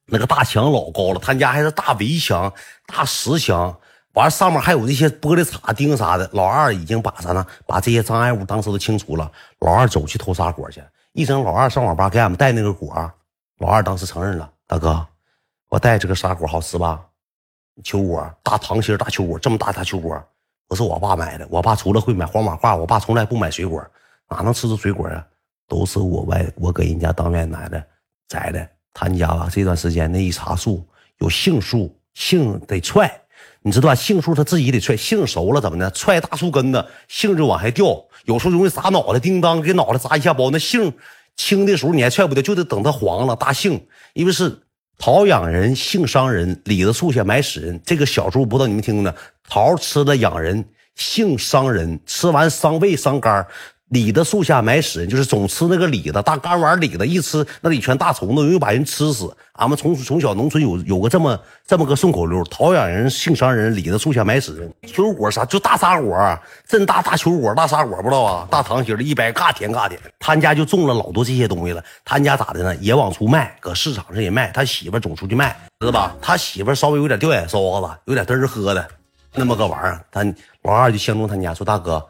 [0.06, 2.54] 那个大墙老高了，他家还是大围墙、
[2.86, 3.78] 大石墙。
[4.14, 7.46] 完上面还有那些玻璃碴钉啥的，老二已经把啥呢？
[7.68, 9.32] 把这些障碍物当时都清除了。
[9.60, 10.84] 老二走去偷沙果去，
[11.14, 13.12] 一整老二上网吧给俺们带那个果。
[13.60, 15.06] 老二当时承认了，大哥，
[15.70, 17.04] 我带这个沙果好吃吧？
[17.84, 20.22] 球果，大糖心大球果，这么大大球果，
[20.68, 21.48] 不是我爸买的。
[21.50, 23.86] 我爸除了会买黄马褂，我爸从来不买水果，
[24.30, 25.26] 哪能吃出水果啊？
[25.68, 27.84] 都是我外我搁人家当院买的
[28.30, 28.68] 摘的。
[28.94, 30.84] 他家吧，这段时间那一茬树
[31.18, 33.12] 有杏树，杏得踹。
[33.62, 33.94] 你知道吧？
[33.94, 35.92] 杏树它自己得踹，杏熟了怎么的？
[35.92, 37.86] 踹大树根子，杏就往下掉。
[38.24, 40.50] 有时候容易砸脑袋，叮当给脑袋砸一下包。
[40.50, 40.92] 那杏
[41.36, 43.36] 青的时候你还踹不掉，就得等它黄了。
[43.36, 44.60] 大杏，因为是
[44.98, 47.80] 桃养人，杏伤人，李子树下埋死人。
[47.86, 49.16] 这个小时候不知道你们听的？
[49.48, 53.46] 桃吃了养人，杏伤人，吃完伤胃伤肝。
[53.90, 59.34] 李子树下埋死人，就是总吃那个李子，大干碗李子一吃，那里全大虫子，容易把人吃死。
[59.54, 64.70] 俺们从从小农村有有个这么这么个顺口溜：桃养人，杏伤人，李子树下埋死人。
[64.86, 65.46] 球果啥？
[65.46, 68.48] 就大沙果，真大大秋果，大沙果不知道啊？
[68.52, 69.98] 大糖心的，一掰嘎甜嘎甜。
[70.20, 71.82] 他家就种了老多这些东西了。
[72.04, 72.76] 他家咋的呢？
[72.82, 74.52] 也往出卖，搁市场上也卖。
[74.52, 76.14] 他媳妇总出去卖，知道吧？
[76.22, 78.86] 他媳妇稍微有点掉眼梢子，有点嘚儿喝的，
[79.34, 80.06] 那么个玩意儿。
[80.12, 80.26] 他
[80.64, 82.06] 老二就相中他家，说大哥。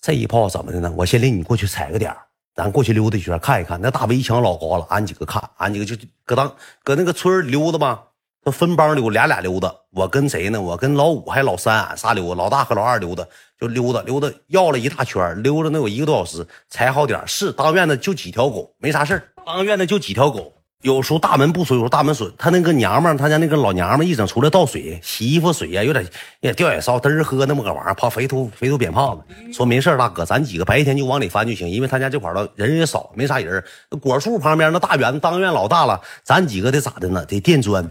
[0.00, 0.92] 这一炮怎么的呢？
[0.96, 2.14] 我先领你过去踩个点
[2.54, 3.80] 咱过去溜达一圈看一看。
[3.80, 8.04] 那大围墙老高了，俺几个看，俺几个就搁当搁那个村溜达吧，
[8.44, 9.74] 都分帮溜，俩俩溜达。
[9.90, 10.60] 我跟谁呢？
[10.60, 12.34] 我跟老五还老三，俺仨溜达。
[12.34, 13.24] 老大和老二溜达，
[13.60, 20.52] 就溜达溜达，绕了一大圈，溜达能有一个多小时，踩好点是当院子就几条狗，没啥事当院子就几条狗。
[20.82, 22.30] 有时候大门不锁，有时候大门锁。
[22.38, 26.06] 他那个娘们，他家那个老娘们一整出来倒水、洗衣服水呀，有点
[26.40, 29.52] 也掉眼梢，嘚儿喝那么个玩意儿，怕肥头肥头扁胖子。
[29.52, 33.62] 说没事大哥，咱几个白天就往里翻就行，因为他家这块儿人也少，没啥人。
[34.00, 37.24] 果树旁边那大园子，当院老大了，咱几个得咋的呢？
[37.26, 37.84] 得垫砖，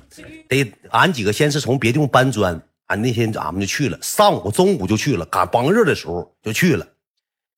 [0.48, 2.62] 得俺几个先是从别地方搬砖。
[2.86, 6.88] 俺那天俺们就去了，上午中午就去了，赶帮热的时候就去了。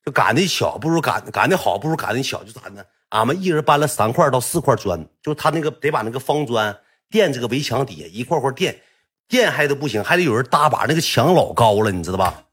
[0.06, 2.86] 就赶的小不如赶赶的好不如赶的小，就咋的？
[3.10, 6.78] 俺们一人搬了三块到四块砖，就他那个得把那个方砖
[7.10, 8.80] 垫这个围墙底下一块块垫，
[9.28, 12.44] 垫还都不行，还得有人搭把，那个墙老高了，你知道吧？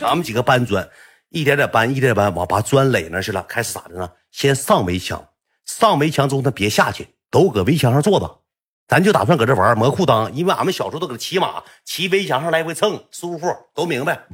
[0.00, 0.88] 俺们几个搬砖，
[1.28, 3.42] 一点点搬，一点点搬，往把砖垒那去了。
[3.42, 4.10] 开始咋的呢？
[4.30, 5.28] 先上围墙，
[5.66, 8.40] 上围墙之后，他别下去，都搁围墙上坐着。
[8.88, 14.26] 咱就打算搁这玩磨裤裆，因为俺们小时候都搁骑马，骑围墙上来回蹭，舒服，都明白。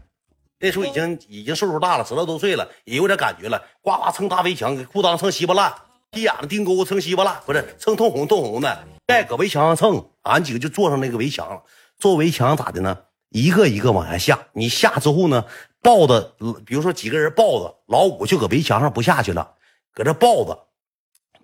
[0.59, 3.63] 那时候已经已经岁数大了，十来多岁了，也有点感觉了。
[3.83, 5.75] 呱呱蹭大围墙，给裤裆蹭稀巴烂，
[6.11, 8.85] 屁眼子钉钩蹭稀巴烂，不是蹭通红通红的。
[9.07, 11.63] 再搁围墙上蹭，俺几个就坐上那个围墙了。
[11.99, 12.99] 坐围墙咋的呢？
[13.31, 14.39] 一个一个往下下。
[14.53, 15.45] 你下之后呢，
[15.83, 16.35] 抱着，
[16.65, 19.55] 比如说几个人抱着老五就搁围墙上不下去了，
[19.93, 20.69] 搁这抱着，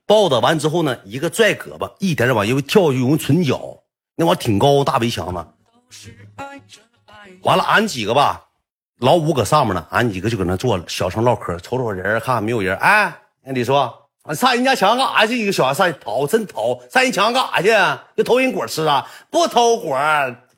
[0.06, 3.82] 抱着完之后呢，一个拽胳膊，一点点往，因为跳就用唇脚，
[4.16, 5.46] 那玩意挺高大围墙子。
[7.42, 8.48] 完了，俺几个吧。
[9.03, 12.76] 老五搁上面呢，俺几个就搁那坐着，小声唠嗑，瞅瞅人，看看没有人。
[12.76, 13.12] 哎，
[13.46, 13.72] 李叔，
[14.32, 15.42] 上人家墙干啥去？
[15.42, 17.70] 一个小孩上逃，真逃，上人墙干啥去？
[18.16, 19.05] 就偷人果吃啊？
[19.28, 19.98] 不偷果，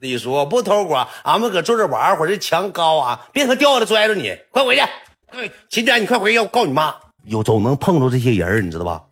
[0.00, 2.28] 李叔不偷果，俺们搁坐着玩会儿。
[2.28, 4.82] 这墙高啊，别他掉下来拽着你，快回去！
[5.30, 6.94] 哎，秦天，你快回去，要告你妈！
[7.24, 9.02] 有总能碰着这些人，你知道吧？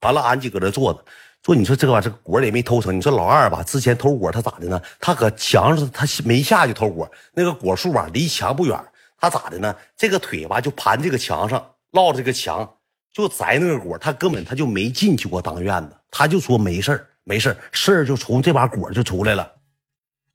[0.00, 1.04] 完了，俺几搁这坐着，
[1.48, 2.94] 说你说这玩意儿，这果也没偷成。
[2.94, 4.78] 你说老二吧，之前偷果他咋的呢？
[5.00, 8.78] 他搁墙上，他没下去偷果，那个果树吧离墙不远。
[9.18, 9.74] 他咋的呢？
[9.96, 12.70] 这个腿吧就盘这个墙上，落着这个墙
[13.14, 19.50] 就摘那个果，他根本他就没进去过当院子，他就说没事儿没事儿事儿就从这把果就出来了，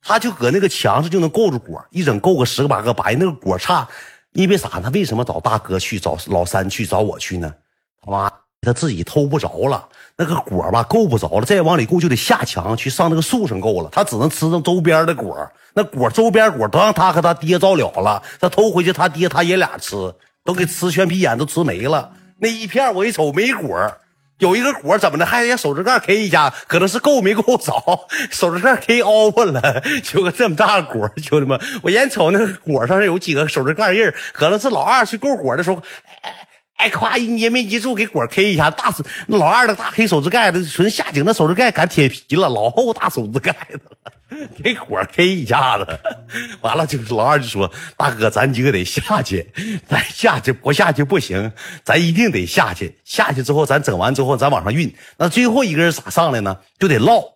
[0.01, 3.87] 他就搁那个墙上就能够着果，一整够个十个八个，把那个果差，
[4.31, 4.67] 因为啥？
[4.81, 7.53] 他为什么找大哥去，找老三去，找我去呢？
[8.01, 15.35] 他妈，他自己偷不着了，那个果吧够不着了，再往里够就得下墙去上那个树上够了，他只能吃上周边的果。
[15.73, 19.95] 那果周边果都让他和他爹招了了，他偷回去，他爹他爷俩吃，
[20.45, 22.11] 都给吃全皮眼都吃没了。
[22.37, 23.91] 那一片我一瞅没果，
[24.37, 27.73] 有一个果怎么的，还让手指盖 K 一下，可能是够没够着，
[28.29, 35.81] 手指盖 K 凹破了，就个这么大的果，兄弟们，我眼瞅那个果上有几个手指盖印可能是老二去够果的时候。
[36.21, 36.42] 哎，
[36.89, 45.85] 夸一捏没捏住，给果 K 一下，大手老二的大黑手指盖子，纯下井的手指盖擀铁皮了，老厚大手指盖子了， 给果 K 一下子，
[46.61, 49.51] 完了就老二就说：“大哥，咱几个得下去，
[49.87, 51.51] 咱下去不下去不行，
[51.83, 52.97] 咱一定得下去。
[53.03, 54.93] 下去之后，咱整完之后，咱往上运。
[55.17, 56.57] 那最后一个人咋上来呢？
[56.79, 57.32] 就得唠。”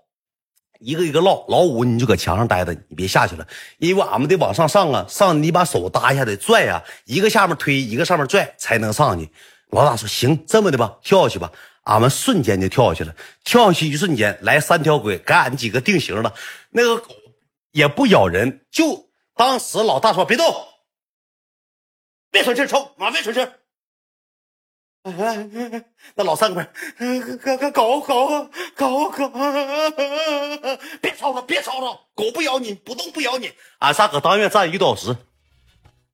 [0.80, 3.48] 一个一个唠，老五你就搁墙上待着，你别下去了，
[3.80, 9.30] 因为俺们得往上上啊，上你把手搭一下得拽啊，一个下面推，一个上面拽才能上去。
[9.70, 11.52] 老大说行，这么的吧，跳下去吧。
[11.84, 16.34] 俺们瞬间就跳下去了，跳下去一瞬间来三条鬼给俺几个定型了，
[16.72, 17.16] 那个狗
[17.72, 20.46] 也不咬人，就当时老大说别动，
[22.30, 23.40] 别喘气抽，妈别喘气。
[26.16, 26.66] 那老三哥，
[27.72, 28.02] 狗狗
[28.76, 29.32] 狗狗狗，
[31.02, 33.52] 别吵吵，别吵吵，狗不咬你，不动不咬你。
[33.80, 35.16] 俺仨搁当院站一个多小时，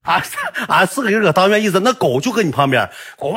[0.04, 0.38] 俺仨
[0.68, 3.36] 俺四个人搁当院一直，那狗就搁你旁边，狗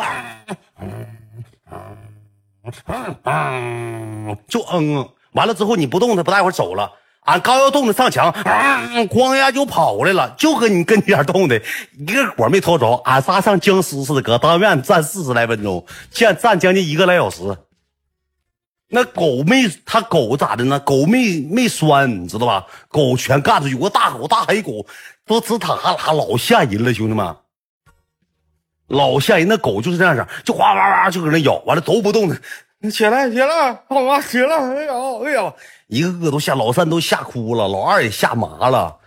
[4.49, 6.93] 就嗯，完了之后你不动，它不大会儿走了。
[7.27, 11.61] 俺刚要动的上墙，咣一下就跑过来了，就搁你跟前动的，
[11.99, 12.95] 一个果没偷着。
[13.05, 17.57] 俺仨像僵尸似的，搁当院站四十来分钟，站站将近一个来小时。
[18.89, 20.79] 那狗没，他狗咋的呢？
[20.79, 22.65] 狗没没拴，你知道吧？
[22.87, 24.87] 狗全干出去，有个大狗，大黑狗，
[25.27, 27.35] 都直淌哈喇，老吓人了，兄弟们，
[28.87, 29.49] 老吓人。
[29.49, 32.41] 那狗就是这样式，就哗哗哗就搁那咬，完了都不动的。
[32.79, 34.55] 你起来，起来，好妈起来！
[34.55, 35.55] 哎呦，哎呦，
[35.89, 38.99] 一个个都吓，老三都吓哭了，老二也吓麻了，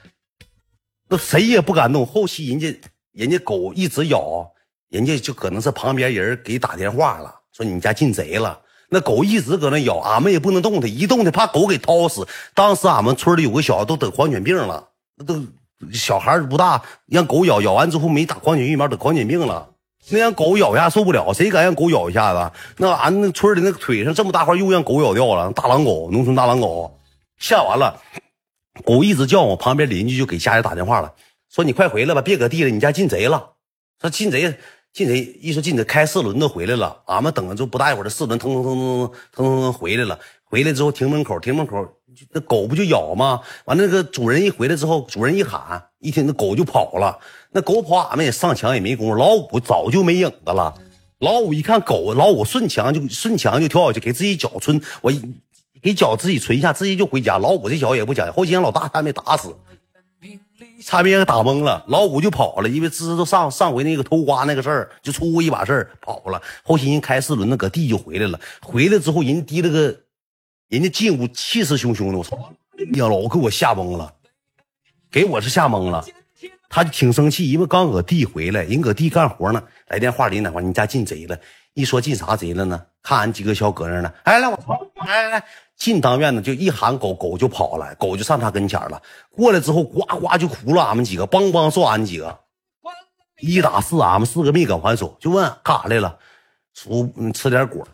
[1.07, 2.05] 那谁也不敢动。
[2.05, 4.51] 后期人家，人家狗一直咬，
[4.89, 8.59] 人家就可能是旁边人给打电话了，说你家进贼了。
[8.89, 12.28] 那狗一直搁那咬，俺们也不能动它，一动它怕狗给掏死。
[12.55, 15.39] 当时俺们村里有个小子都得狂犬病了，那都
[15.93, 19.68] 小孩不大，让狗咬，咬完之后没打狂犬疫苗，得狂犬病了。
[20.12, 22.51] 那让狗咬一下受不了，谁敢让狗咬一下子？
[22.78, 26.99] 那俺那村里那个腿上这么大块又让狗咬掉了，大狼狗，农村大狼狗，
[27.38, 28.01] 吓完了，
[28.84, 31.14] 狗一直叫我，旁边邻居就给家里打电话了，
[31.49, 33.51] 说你快回来吧，别搁地了，你家进贼了。
[34.01, 34.57] 说进贼，
[34.93, 41.86] 进贼，一说进贼，开四轮的回来了，俺们等着就不大一会儿，这四轮腾腾腾腾腾腾腾回来了，回来之后停门口，停门口，
[42.32, 43.41] 那狗不就咬吗？
[43.65, 47.17] 完那个主人一回来之后，主人一喊，一听那狗就跑了。
[47.51, 49.15] 那狗跑，俺们也上墙也没功夫。
[49.15, 50.74] 老五早就没影子了。
[51.20, 55.11] 老五一看狗，老五顺墙就顺墙就跳下去，给自己脚存，我
[55.82, 57.38] 给脚自己存一下，自己就回家。
[57.38, 59.55] 老五这脚也不讲，后期让老大他没打死。
[60.84, 66.41] 差点给打懵了，老五就跑了，因为知道上上回那个偷瓜那个事儿，就出过一把事儿，跑了。
[66.63, 68.39] 后期人开四轮，子搁地就回来了。
[68.61, 69.93] 回来之后，人提了个，
[70.70, 72.38] 人家进屋气势汹汹的，我操！
[72.93, 74.13] 呀，老给我吓懵了，
[75.11, 76.05] 给我是吓懵了。
[76.70, 81.38] 他就挺生气，因为刚搁地回来，人搁地干活呢，来电话里哪块你家进贼了？
[81.74, 82.86] 一说进啥贼了呢？
[83.01, 84.80] 看俺几个小搁那呢，哎来我操！
[85.05, 85.45] 来来来。
[85.76, 89.01] 进当院子就一喊狗，狗就跑了，狗就上他跟前了。
[89.32, 92.38] 过来之后，呱呱就哭了，俺们几个梆梆揍俺几个，
[93.39, 96.20] 一打四，俺们四个没敢还手，就问干啥来了，
[96.76, 97.88] 出，吃点果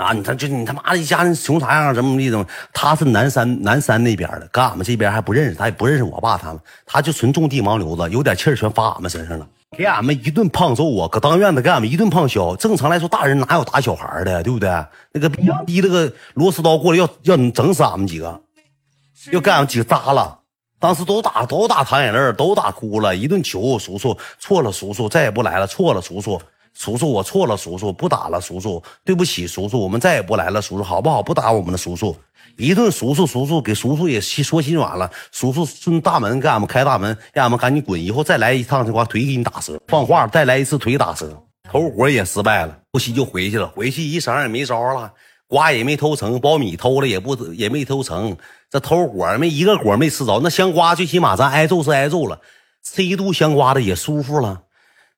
[0.00, 0.12] 啊？
[0.12, 1.94] 你看，就你他妈的一家人穷啥样？
[1.94, 2.30] 怎么地？
[2.30, 2.44] 怎么？
[2.72, 9.46] 他是南山南山那边的，跟俺们这边还不认识，他也不认识我爸他们，他就纯种地盲流子，有点气儿全发俺们身上了。
[9.76, 11.08] 给俺们一顿胖揍啊！
[11.08, 12.56] 搁当院子给俺们一顿胖削。
[12.56, 14.68] 正常来说，大人哪有打小孩的，对不对？
[15.12, 18.40] 那个逼逼那个螺丝刀过来要要你整死俺们几个，
[19.30, 20.38] 要给俺们几个扎了。
[20.80, 26.40] 当时都打都打淌眼泪，都打哭了，一顿求叔叔错了，叔叔再也不来了，错了，叔叔
[26.80, 31.22] 叔叔我错了，叔叔不打了，叔叔对不起，叔叔我们再也不来了，叔叔好不好？
[31.22, 32.16] 不打我们的叔叔。
[32.56, 39.78] 一顿叔叔叔叔给叔叔也说心软了，叔叔顺大门给俺们开大门，让俺们赶紧滚，以后再来一趟的话腿给你打折。
[39.88, 41.38] 放话再来一次腿打折。
[41.70, 45.12] 偷活也失败了，后期就回去了，回去一声也没招了，
[45.46, 48.34] 瓜也没偷成，苞米偷了也不也没偷成，
[48.70, 52.40] 这偷果没一个果没吃着，那香瓜最起码咱挨揍是挨揍了，
[52.82, 54.62] 吃一肚香瓜的也舒服了，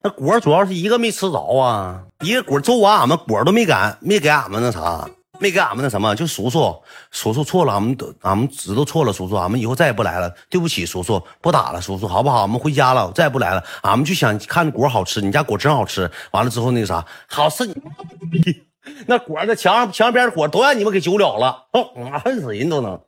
[0.02, 5.08] 那果主要是一个没吃着啊，一个果揍完俺们果都没敢没给俺们那啥。
[5.38, 6.72] 没给俺们那什么，就叔叔，
[7.10, 12.42] 叔叔错了，俺们都俺们知道错了，叔叔，俺们以后再也不来了，对不起，叔叔，不打了，叔叔，好不好？
[12.42, 13.64] 我们回家了，再也不来了。
[13.82, 16.08] 俺们就想看果好吃，你家果真好吃。
[16.30, 17.74] 完了之后那个啥，好吃你
[19.08, 21.88] 那果那墙墙边的果都让你们给揪了了，哦，
[22.22, 23.00] 恨死人都能。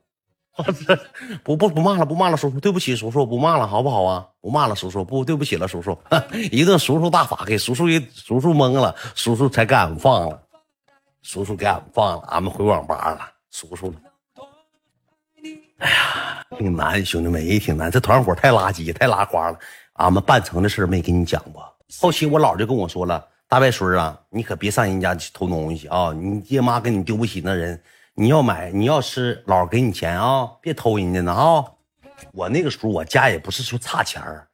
[1.43, 4.25] 不不不骂了，不骂了，叔叔，对不起，叔叔，不骂了，好不好啊？
[4.41, 5.97] 不骂了，叔叔，不对不起了，叔叔。
[6.51, 10.41] 一顿叔叔大法给叔叔给叔叔懵了，叔叔才给俺们放了。
[11.21, 13.27] 叔叔给俺们放了，俺们回网吧了。
[13.51, 13.95] 叔叔了，
[15.79, 17.91] 哎呀，挺难，兄弟们也挺难。
[17.91, 19.59] 这团伙太垃圾，太拉花了。
[19.93, 21.63] 俺们办成的事没跟你讲过。
[22.01, 26.11] 后期我姥就跟我说了：“大外孙啊，你可别上人家去偷东西啊！
[26.13, 27.81] 你爹妈跟你丢不起那人，
[28.15, 31.63] 你要买，你要吃，姥给你钱啊，别偷人家呢啊！”
[32.33, 34.47] 我那个时候我家也不是说差钱儿。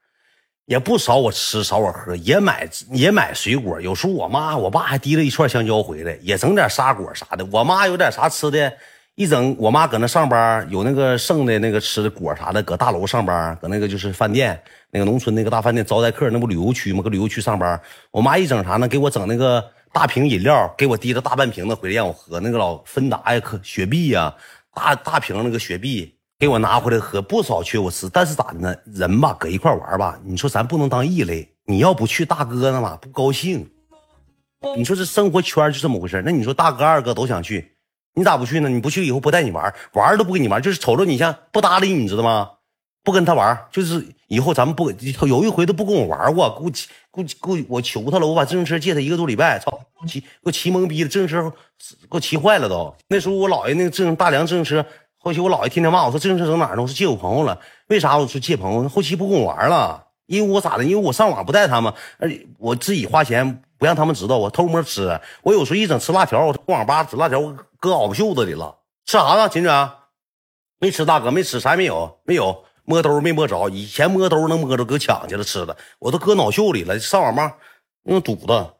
[0.66, 3.82] 也不少我吃少我喝，也买也买水果。
[3.82, 7.46] 有时候我妈我爸还提了一串香蕉回来，也整点沙果啥的。
[7.52, 8.72] 我妈有点啥吃的，
[9.16, 17.02] 一整我妈搁那上班，有那个剩的那个吃的果啥的，搁大楼上班，搁那个就是饭店，那个农村那个大饭店招待客，那不旅游区吗？
[17.04, 17.82] 搁旅游区上班。
[18.12, 18.88] 我妈一整啥呢？
[18.88, 19.62] 给我整那个
[19.94, 24.34] 大瓶饮料，给我提着大半瓶子回来让我喝，那个老芬达呀、可雪碧呀，
[24.74, 26.16] 大大瓶那个雪碧。
[26.40, 28.76] 给我拿回来喝，不少缺我吃，但是咋的呢？
[28.86, 31.48] 人吧，搁一块玩吧，你说咱不能当异类。
[31.66, 33.70] 你要不去，大哥那嘛不高兴。
[34.76, 37.74] 你说这生活圈就这么回事那你说大哥、二哥都想去，
[38.16, 38.70] 你咋不去呢？
[38.70, 42.50] 你不去以后不带你玩，玩都不跟你玩，就是瞅着你像不搭理你，知道吗？
[43.04, 44.90] 不跟他玩，就是以后咱们不
[45.28, 49.78] 有一回都不跟我玩过，给我骑，给我给我我求他了，我把自行车借他一个多礼拜，操，
[50.08, 52.96] 骑给我骑懵逼了，自行车给我骑坏了都。
[53.10, 54.86] 那时候我姥爷那个自大梁自行车。
[55.18, 56.82] 后期我姥爷天天骂我说自行车整哪儿呢？
[56.82, 57.60] 我说借我朋友了。
[57.88, 58.18] 为啥？
[58.18, 58.88] 我说借朋友。
[58.88, 60.86] 后期不跟我玩了，因为我咋的？
[60.86, 65.20] 因为我上网不带他们，而且我自己花钱不让他们知道，我偷摸吃。
[65.44, 68.78] 我有时候一整吃辣条，我从网吧吃辣条，我搁袄袖子里了。
[69.06, 69.50] 吃啥呢？
[69.50, 69.92] 秦哲？
[70.80, 73.70] 没吃，大哥没吃，啥也没有，没有摸兜没摸着。
[73.70, 77.00] 以前摸兜能摸着，搁抢去了吃的，我都搁脑袖里了。
[77.00, 77.58] 上网吧
[78.04, 78.74] 用堵的，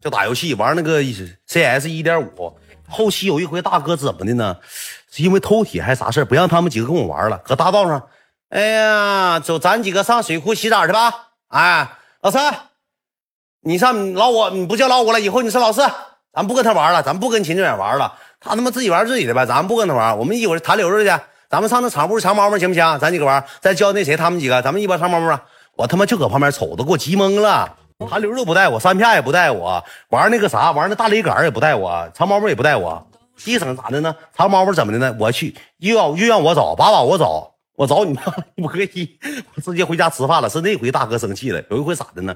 [0.00, 2.58] 就打游戏玩那个 CS 一点五。
[2.88, 4.56] 后期有一回，大哥怎么的呢？
[5.12, 7.38] 是因为偷铁还是啥事不让他们几个跟我玩了。
[7.38, 8.08] 搁大道上，
[8.48, 11.30] 哎呀，走，咱几个上水库洗澡去吧。
[11.48, 12.70] 哎，老三，
[13.60, 15.82] 你上老五，你不叫老五了，以后你是老四。
[16.32, 18.16] 咱不跟他玩了，咱不跟秦志远玩了。
[18.40, 20.16] 他他妈自己玩自己的呗，咱们不跟他玩。
[20.18, 22.98] 我们一会儿谈溜溜去，咱们上那长步长猫猫行不行？
[22.98, 25.38] 咱几个玩，再叫那谁他们几个，咱们一帮长猫猫。
[25.76, 27.76] 我他妈就搁旁边瞅着，给我急懵了。
[28.08, 33.06] 韩流都不带我，三片也不带我，玩那个啥，玩那大雷杆也不带我，长毛毛也不带我，
[33.44, 34.16] 一整咋的呢？
[34.34, 35.14] 长毛毛怎么的呢？
[35.20, 38.22] 我去又要又让我找，把把我找，我找你妈，
[38.56, 39.18] 我可以，
[39.54, 40.48] 我直接回家吃饭了。
[40.48, 42.34] 是那回大哥生气了，有一回咋的呢？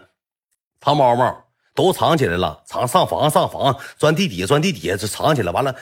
[0.82, 1.34] 长毛毛
[1.74, 5.74] 都藏起来了，藏上房上房，钻地底下钻地底下，这藏起来，完了，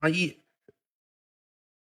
[0.00, 0.38] 啊一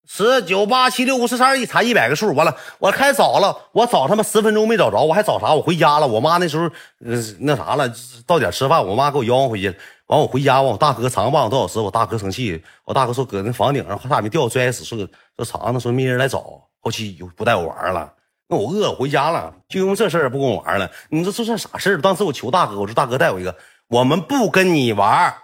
[0.09, 5.53] 十九八七六五四三二一，查一百个数，完了，我开早了，我早他妈十分钟没找着，我还找啥？
[5.53, 6.07] 我回家了。
[6.07, 6.65] 我妈那时候，
[7.05, 7.93] 呃，那啥了，
[8.25, 9.69] 到点吃饭，我妈给我吆喝回去。
[10.07, 14.97] 完，我回家，完我大哥藏半个多小时，我大哥生气，我大哥说搁那房顶上差点没掉摔死，说
[15.37, 18.15] 说长子说没人来找，后期又不带我玩了。
[18.49, 20.89] 那我饿，回家了，就因为这事儿不跟我玩了。
[21.09, 22.01] 你说这算啥事儿？
[22.01, 23.57] 当时我求大哥，我说大哥带我一个，
[23.89, 25.35] 我们不跟你玩，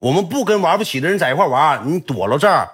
[0.00, 2.70] 我们不跟玩不起的人在一块玩，你躲到这儿。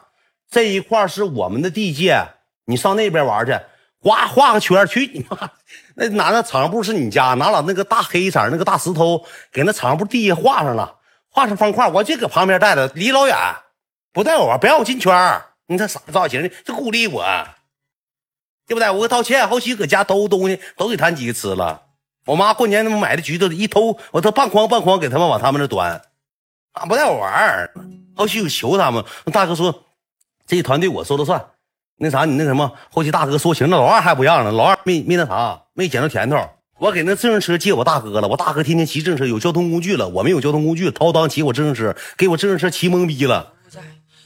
[0.49, 2.25] 这一块是我们的地界，
[2.67, 3.59] 你上那边玩去，
[4.01, 5.51] 画画个圈去你妈！
[5.97, 10.99] 那拿那场布是你家，拿了那个大黑色那个大石头给那场布地下画上了，
[11.29, 13.37] 画上方块，我就搁旁边带着，离老远，
[14.13, 16.49] 不带我玩，不让我进圈你这啥造型呢？
[16.65, 17.25] 就孤立我，
[18.69, 18.89] 对不对？
[18.89, 21.83] 我道歉，后期搁家偷东西都给他几个吃了。
[22.27, 26.01] 我妈过年他妈买的橘子一偷，我都半筐半筐给他们往他们那端，
[26.85, 27.71] 不带我玩
[28.15, 29.83] 后期我求他们，大哥说。
[30.49, 31.45] 这团队我说了算，
[31.97, 36.39] 那啥，你那什么，后期大哥说行，那老二还不让呢，老二没没那啥，没捡着甜头。
[36.79, 43.55] 我给那自行车借我大哥了，我大哥天天骑自行车，有交通工具了，我没有交通工具，掏裆骑我自行车，给我自行车骑懵逼了，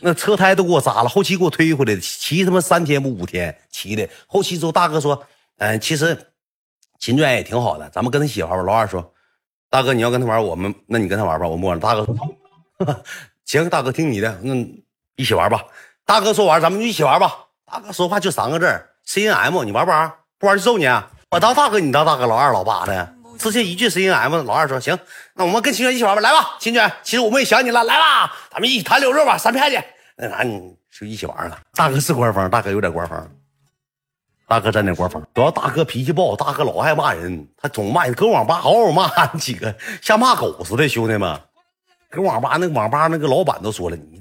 [0.00, 4.06] 那车胎都给我扎了，后期给我推回来的，骑他妈三天不五天骑的。
[4.26, 5.24] 后期之后大哥说，
[5.56, 6.18] 嗯，其实
[6.98, 8.62] 秦专也挺好的，咱们跟他一起玩吧。
[8.62, 9.10] 老二说，
[9.70, 11.80] 大哥你要跟他玩，我们那你跟他玩吧，我摸了。
[11.80, 12.14] 大哥说，
[13.44, 14.54] 行，大哥听你的，那
[15.16, 15.62] 一起玩吧。
[16.04, 17.46] 大哥说完，咱们就一起玩吧。
[17.64, 18.66] 大哥说话就三个字
[19.04, 19.62] ：C N M。
[19.64, 20.12] 你玩不玩？
[20.38, 20.86] 不玩就揍你。
[21.30, 24.42] 我当大哥，你当大哥，老二老八的，直接一句 C N M。
[24.42, 24.98] 老二说行，
[25.34, 26.20] 那我们跟秦娟一起玩吧。
[26.20, 27.84] 来吧，秦娟，其实我们也想你了。
[27.84, 29.80] 来吧，咱们一起谈溜肉吧，三片去。
[30.16, 31.58] 那啥，你就一起玩了。
[31.74, 33.30] 大哥是官方，大哥有点官方，
[34.48, 35.22] 大哥真的官方。
[35.32, 39.72] 主要大哥脾气不好，大哥老爱骂人，他总骂，搁网吧嗷嗷骂几个，
[40.02, 40.88] 像骂狗似的。
[40.88, 41.40] 兄弟们，
[42.10, 44.20] 搁网吧那个网吧那个老板都说了，你。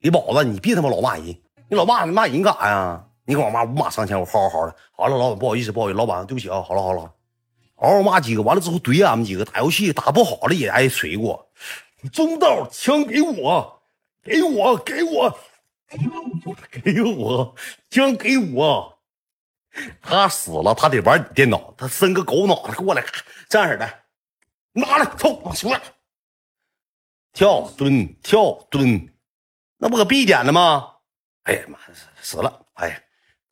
[0.00, 1.24] 李宝子，你别他妈老骂人！
[1.68, 3.04] 你老骂你骂人干啥呀？
[3.24, 4.76] 你搁网吧五马上前，我好好好的。
[4.92, 6.62] 好了，老板不好意思，不好意思，老板对不起啊。
[6.62, 7.10] 好了好了，
[7.76, 11.50] 嗷嗷骂几个，完了之后怼俺们几个，打游戏打不好了也挨锤过。
[12.12, 13.80] 中道枪给我，
[14.22, 15.38] 给我，给我，
[16.70, 17.54] 给我
[17.88, 18.98] 枪给我。
[20.00, 23.02] 他死了，他得玩你电脑，他伸个狗脑袋过来，
[23.48, 23.90] 这样式的，
[24.72, 25.80] 拿来，冲，出来，
[27.36, 29.10] 跳蹲跳蹲。
[29.76, 30.86] 那不搁 B 点了吗？
[31.42, 31.78] 哎呀妈，
[32.22, 32.64] 死了！
[32.72, 32.98] 哎呀，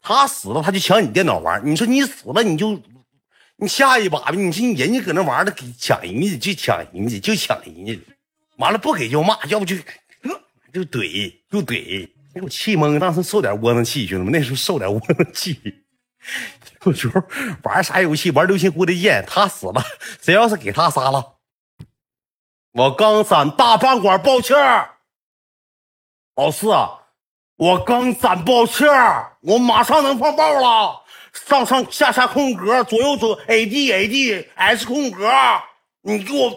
[0.00, 1.60] 他死了，他就抢你电脑玩。
[1.62, 2.80] 你说你死了，你就
[3.56, 8.00] 你下一把，你说你人家搁那玩的，给抢人家就抢人家就抢人家，
[8.56, 9.76] 完了不给就骂，要不就
[10.72, 12.98] 就怼就怼，给我气懵。
[12.98, 15.60] 当时受点窝囊气，兄弟们，那时候受点窝囊气。
[16.86, 17.22] 有时候
[17.62, 19.84] 玩啥游戏，玩流星蝴蝶剑，他死了，
[20.22, 21.33] 谁要是给他杀了，
[22.74, 24.96] 我刚攒大饭馆爆气儿。
[26.34, 26.66] 老四，
[27.56, 31.00] 我刚攒爆气儿，我马上能放爆了。
[31.32, 35.30] 上上下下空格，左右左 A D A D S 空格，
[36.02, 36.50] 你给我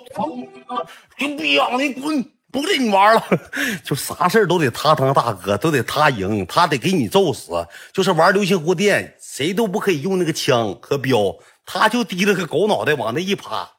[1.19, 3.23] 就逼养你滚，不跟你玩了。
[3.85, 7.67] 就啥事都得他当大哥，都得他赢，他得给你揍死。
[7.93, 13.76] 就是玩流星蝴蝶，谁都不可以用那个枪和镖，他就低了个狗脑袋往那一趴。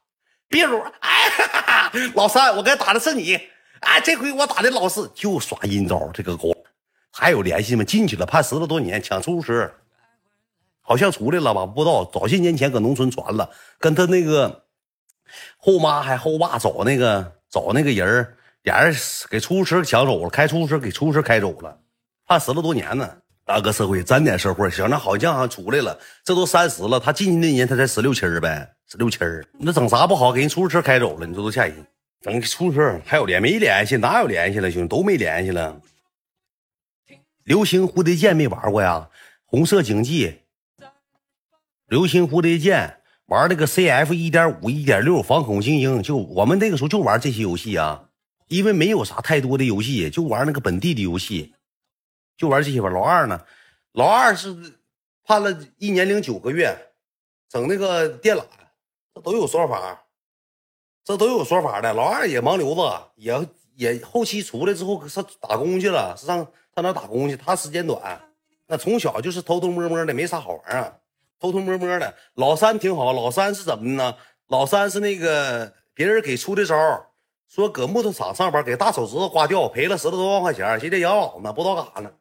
[0.48, 3.38] 别撸，哎，哈哈老三，我该打的是你。
[3.80, 6.52] 哎，这回我打的老四就耍阴招，这个狗
[7.12, 7.84] 还有联系吗？
[7.84, 9.70] 进去了，判十来多年，抢出租车，
[10.80, 11.66] 好像出来了吧？
[11.66, 14.64] 不知道，早些年前搁农村传了，跟他那个
[15.58, 18.94] 后妈还后爸找那个找那个人俩人
[19.30, 21.78] 给出租车抢走了，开出租车给出租车开走了，
[22.26, 23.18] 判十来多年呢。
[23.48, 29.18] 大哥，社会沾点社会，想那好像出来了，这都三十了，他进去那年他才十六七呗，十六七
[29.58, 30.30] 那整啥不好？
[30.30, 31.74] 给人出租车开走了，你说多吓人。
[32.20, 33.96] 整出租车还有联没联系？
[33.96, 35.80] 哪有联系了，兄弟都没联系了。
[37.44, 39.08] 流星蝴蝶剑没玩过呀？
[39.46, 40.40] 红色警记，
[41.88, 48.10] 流星蝴蝶剑玩那个 CF 一点五、一点六反恐精英，就我们那个时候就玩这些游戏啊，
[48.48, 51.54] 因为没有啥太多的游戏，就玩那个本地的游戏，
[52.38, 52.88] 就玩这些吧。
[52.88, 53.38] 老二呢？
[53.92, 54.56] 老二是
[55.24, 56.74] 判了一年零九个月，
[57.50, 58.42] 整那个电缆，
[59.14, 60.04] 这都有说法。
[61.04, 62.82] 这都有说法的，老二也盲流子，
[63.16, 67.34] 也也后期出来之后上打工去了，上上那打工去。
[67.34, 68.20] 他时间短，
[68.66, 70.98] 那从小就是偷偷摸摸的，没啥好玩啊，
[71.40, 72.14] 偷偷摸摸的。
[72.34, 74.14] 老三挺好，老三是怎么呢？
[74.48, 76.76] 老三是那个别人给出的招，
[77.48, 82.12] 说搁木头厂上班，给大手指头刮掉，赔了十多万块钱，现在养老呢，不知道干啥呢。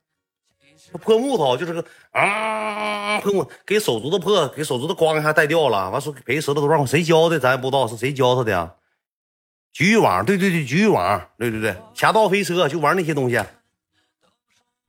[0.94, 5.90] 破木头就是个啊，破木给手指头破，给手指头咣一下带掉了。
[5.92, 8.74] 完说赔十多万块，谁教的咱也不知道是谁教他的呀。
[9.74, 13.40] 局域网，对对对，局域网，对对对，侠盗飞车就玩那些东西。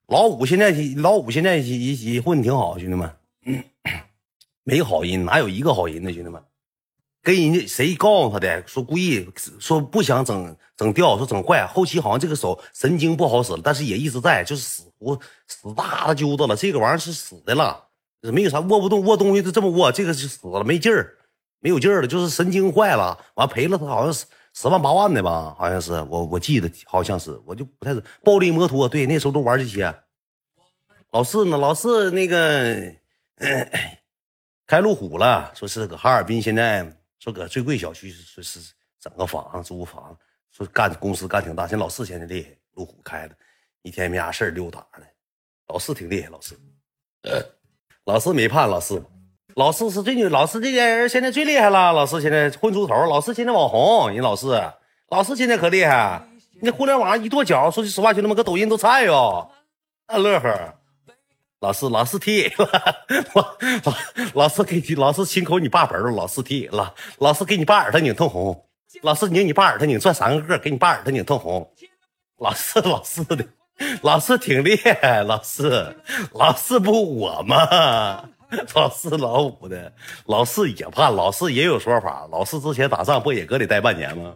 [0.07, 3.11] 老五现在老五现在也也混挺好，兄弟们，
[4.65, 6.11] 没好人，哪有一个好人呢？
[6.13, 6.43] 兄弟们，
[7.23, 8.67] 跟人家谁告诉他的？
[8.67, 9.29] 说故意
[9.61, 15.19] 说不想整整掉，说整坏，后期好像这个手神经不好使了，但是也一直在，就是死活
[15.49, 16.57] 死大揪子了。
[16.57, 17.85] 这个玩意儿是死的了，
[18.23, 21.19] 没有啥握不动，握东西就这么握，这个是死了，没劲儿，
[21.59, 23.19] 没有劲儿了，就是神经坏了。
[23.35, 24.25] 完赔了他好像是
[24.55, 29.93] 十万八万的吧，好像是我我记得好像是，我就不太是暴力摩托，对，那时候都玩这些。
[31.11, 31.57] 老四呢？
[31.57, 32.95] 老四那个
[34.67, 36.87] 开路虎了，说是搁哈尔滨，现在
[37.19, 38.61] 说搁最贵小区说是
[39.01, 40.15] 整个房租房，
[40.59, 41.69] 说干公司干挺大。
[41.69, 43.35] 现在老四现在厉害，路虎开的，
[43.83, 45.03] 一天没啥事溜达的。
[45.69, 46.59] 老四挺厉害，老四，
[48.05, 49.01] 老四没判老四，
[49.55, 51.93] 老四是最牛，老四这些人现在最厉害了。
[51.93, 54.61] 老四现在混出头，老四现在网红，人老四，
[55.11, 56.27] 老四现在可厉害。
[56.61, 59.49] 那互联网上一跺脚，说句实话，兄弟们搁抖音都菜哟，
[60.09, 60.75] 那乐呵。
[61.61, 62.71] 老四，老四踢了，
[63.35, 63.95] 老老
[64.35, 68.68] 老四给你，老四亲口你爸本了，老四踢了，老四给你爸耳朵拧通红，
[69.03, 71.71] 老四拧你爸耳朵拧转三个个，给你爸耳朵拧通红，
[72.39, 73.47] 老四老四的，
[74.03, 75.97] 老四挺厉害，老四
[76.33, 78.29] 老四不我吗？
[78.75, 79.93] 老四老五的，
[80.25, 84.35] 老四也怕，老四也有说法，老四之前打仗不也搁里待半年吗？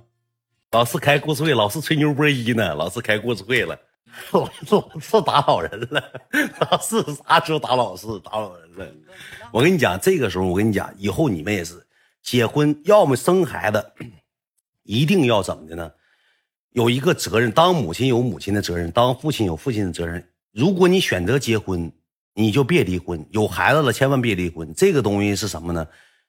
[0.73, 3.79] 老四开故事会，老四吹牛波一呢，老四开故事会了。
[4.33, 6.13] 老老四打老人了，
[6.71, 8.87] 老四啥时候打老四打老人了？
[9.51, 11.83] 我跟你讲，这个时候我跟你讲，以后你们也是
[12.23, 13.83] 结婚，要么生孩子，
[14.83, 15.91] 一定要怎么的呢？
[16.73, 20.27] 有一个责任，当母亲有母亲的责任，当父亲有父亲的责任。
[20.53, 21.93] 如果你选择结婚，
[22.35, 24.73] 你就别离婚；有孩子了，千万别离婚。
[24.75, 25.87] 这个东西是什么呢？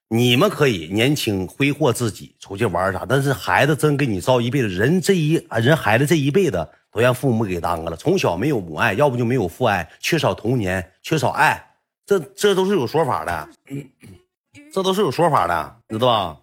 [0.10, 6.68] 你们可以年轻挥霍自己出去玩啥，但是孩子真给你造一辈子人，这一啊人孩子这一辈子。
[6.93, 11.60] 都让父母给耽搁了，从小没有母爱，要不就没有父爱，缺少童年，缺少爱，
[12.06, 13.49] 这这都是有说法的，
[14.72, 16.39] 这都是有说法的，知道吧？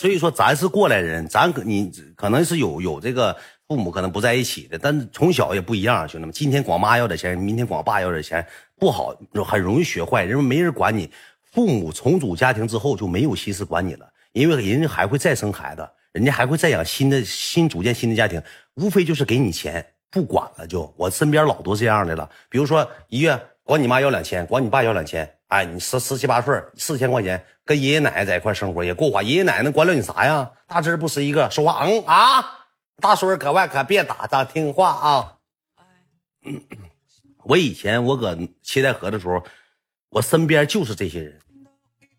[0.00, 3.36] 所以说咱是过来人，咱可你可能是有有这个
[3.68, 8.46] 父母可能不在一起的，但是从小也不一样，兄弟们，今天管妈要点钱，明天管爸要点钱，
[8.78, 11.10] 不好，很容易学坏，因为没人管你。
[11.52, 15.86] 父母重组家庭之后就没有心思管你了，因为人家还会再生孩子。
[16.12, 18.42] 人家还会再养新的新组建新的家庭，
[18.76, 20.90] 无非就是给你钱，不管了就。
[20.96, 30.50] 我身边老多这样的了，比如说一月管你妈要两千，管你爸要两千，哎，你十十七八岁四千块钱跟爷爷奶奶在一块生活也够花，爷爷奶奶能管了你啥呀？
[30.66, 32.44] 大侄不识一个，说话嗯啊，
[33.00, 35.36] 大孙搁外可别打他，听话啊。
[37.44, 39.40] 我以前我搁七台河的时候，
[40.08, 41.38] 我身边就是这些人。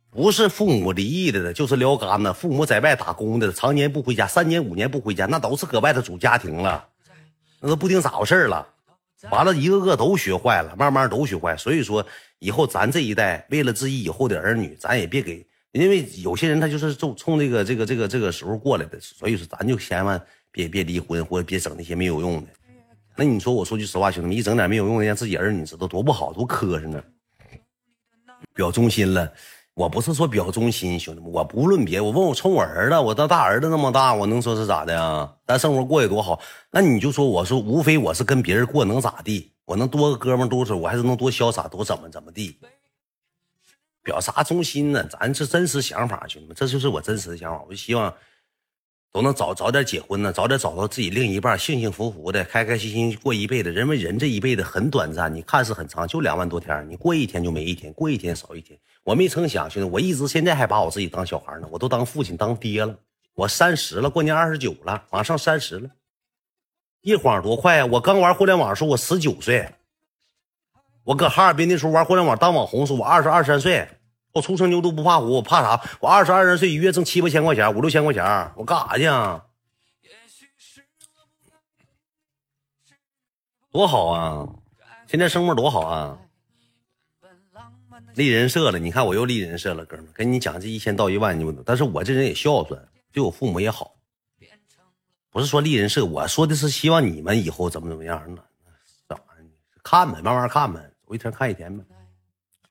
[0.09, 2.31] 不是父母离异的，就是撩干的。
[2.31, 6.87] 父母在外打工的，常年不回家，三年五年不回家，那都是搁外头组家庭了，
[7.59, 8.65] 那都不定咋回事了。
[9.29, 11.55] 完了，一个个都学坏了，慢慢都学坏。
[11.55, 12.05] 所以说，
[12.39, 18.99] 以后咱这一代为了自己以后的儿女，咱也别给，因为有些人他就是冲冲这个这个这个这个时候过来的。
[18.99, 20.19] 所以说，咱就千万
[20.51, 22.47] 别别离婚，或者别整那些没有用的。
[23.15, 27.03] 那你说，我说句实话，兄弟们，一整点没有用的，让自己儿女知道多不好，多磕碜呢。
[28.55, 29.31] 表忠心了。
[29.81, 35.27] 我不是说表忠心，兄弟们，我不论别，我问我冲我儿子，我当大儿子那么大，我能说是咋的呀？
[35.47, 39.51] 咱生活过得多好，那你就说我说，无非我是跟别人过能咋地？
[39.65, 42.59] 我能多个哥们多少，我还是能多潇洒，多怎么怎么地？
[44.03, 45.03] 表啥忠心呢？
[45.05, 47.63] 咱是真实想法，兄弟们，这就是我真实的想法。
[47.67, 48.13] 我就希望。
[49.13, 53.69] 都能早早点结婚呢，早点找到自己另一半，幸幸福福的，开开心心过一辈子。
[53.69, 58.79] 人为人这一辈子很短暂，你看似很长，就两万多天，你过一天就没一天，过一天少一天。
[59.03, 62.95] 我没成想，兄弟，我一直现在还把我自己当小孩呢，我都当父亲当爹了。
[63.33, 65.89] 我三十了，过年二十九了，马上三十了，
[67.01, 67.85] 一晃多快啊！
[67.85, 69.73] 我刚玩互联网的时候，我十九岁，
[71.03, 73.87] 我搁哈尔滨的时候玩互联网当网红时，我二十二三岁。
[74.33, 75.81] 我初生牛犊不怕虎，我怕啥？
[75.99, 78.23] 我二十二三岁，一月挣七八千块钱，五六千块钱，
[78.55, 79.05] 我干啥去？
[79.05, 79.43] 啊？
[83.71, 84.47] 多好啊！
[85.07, 86.17] 现在生活多好啊！
[88.21, 92.79] 立人设了，你看我又立人设了，哥们，跟你讲这一千到一万你不但是我这人也孝顺，
[93.11, 93.95] 对我父母也好，
[95.31, 98.41] 不是说立人设，我说的是希望你们以后怎么怎么样呢？
[99.09, 99.19] 咋？
[99.83, 101.83] 看呗，慢慢看呗，走一天看一天呗。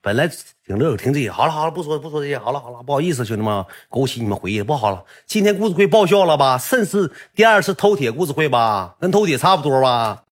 [0.03, 0.27] 本来
[0.65, 1.29] 挺乐，听这些。
[1.29, 2.39] 好了好了，不说不说这些。
[2.39, 4.63] 好了好了，不好意思，兄弟们，勾起你们回忆。
[4.63, 6.57] 不好了，今天故事会爆笑了吧？
[6.57, 10.23] 甚至第二次偷铁故事会吧，跟偷铁差不多吧。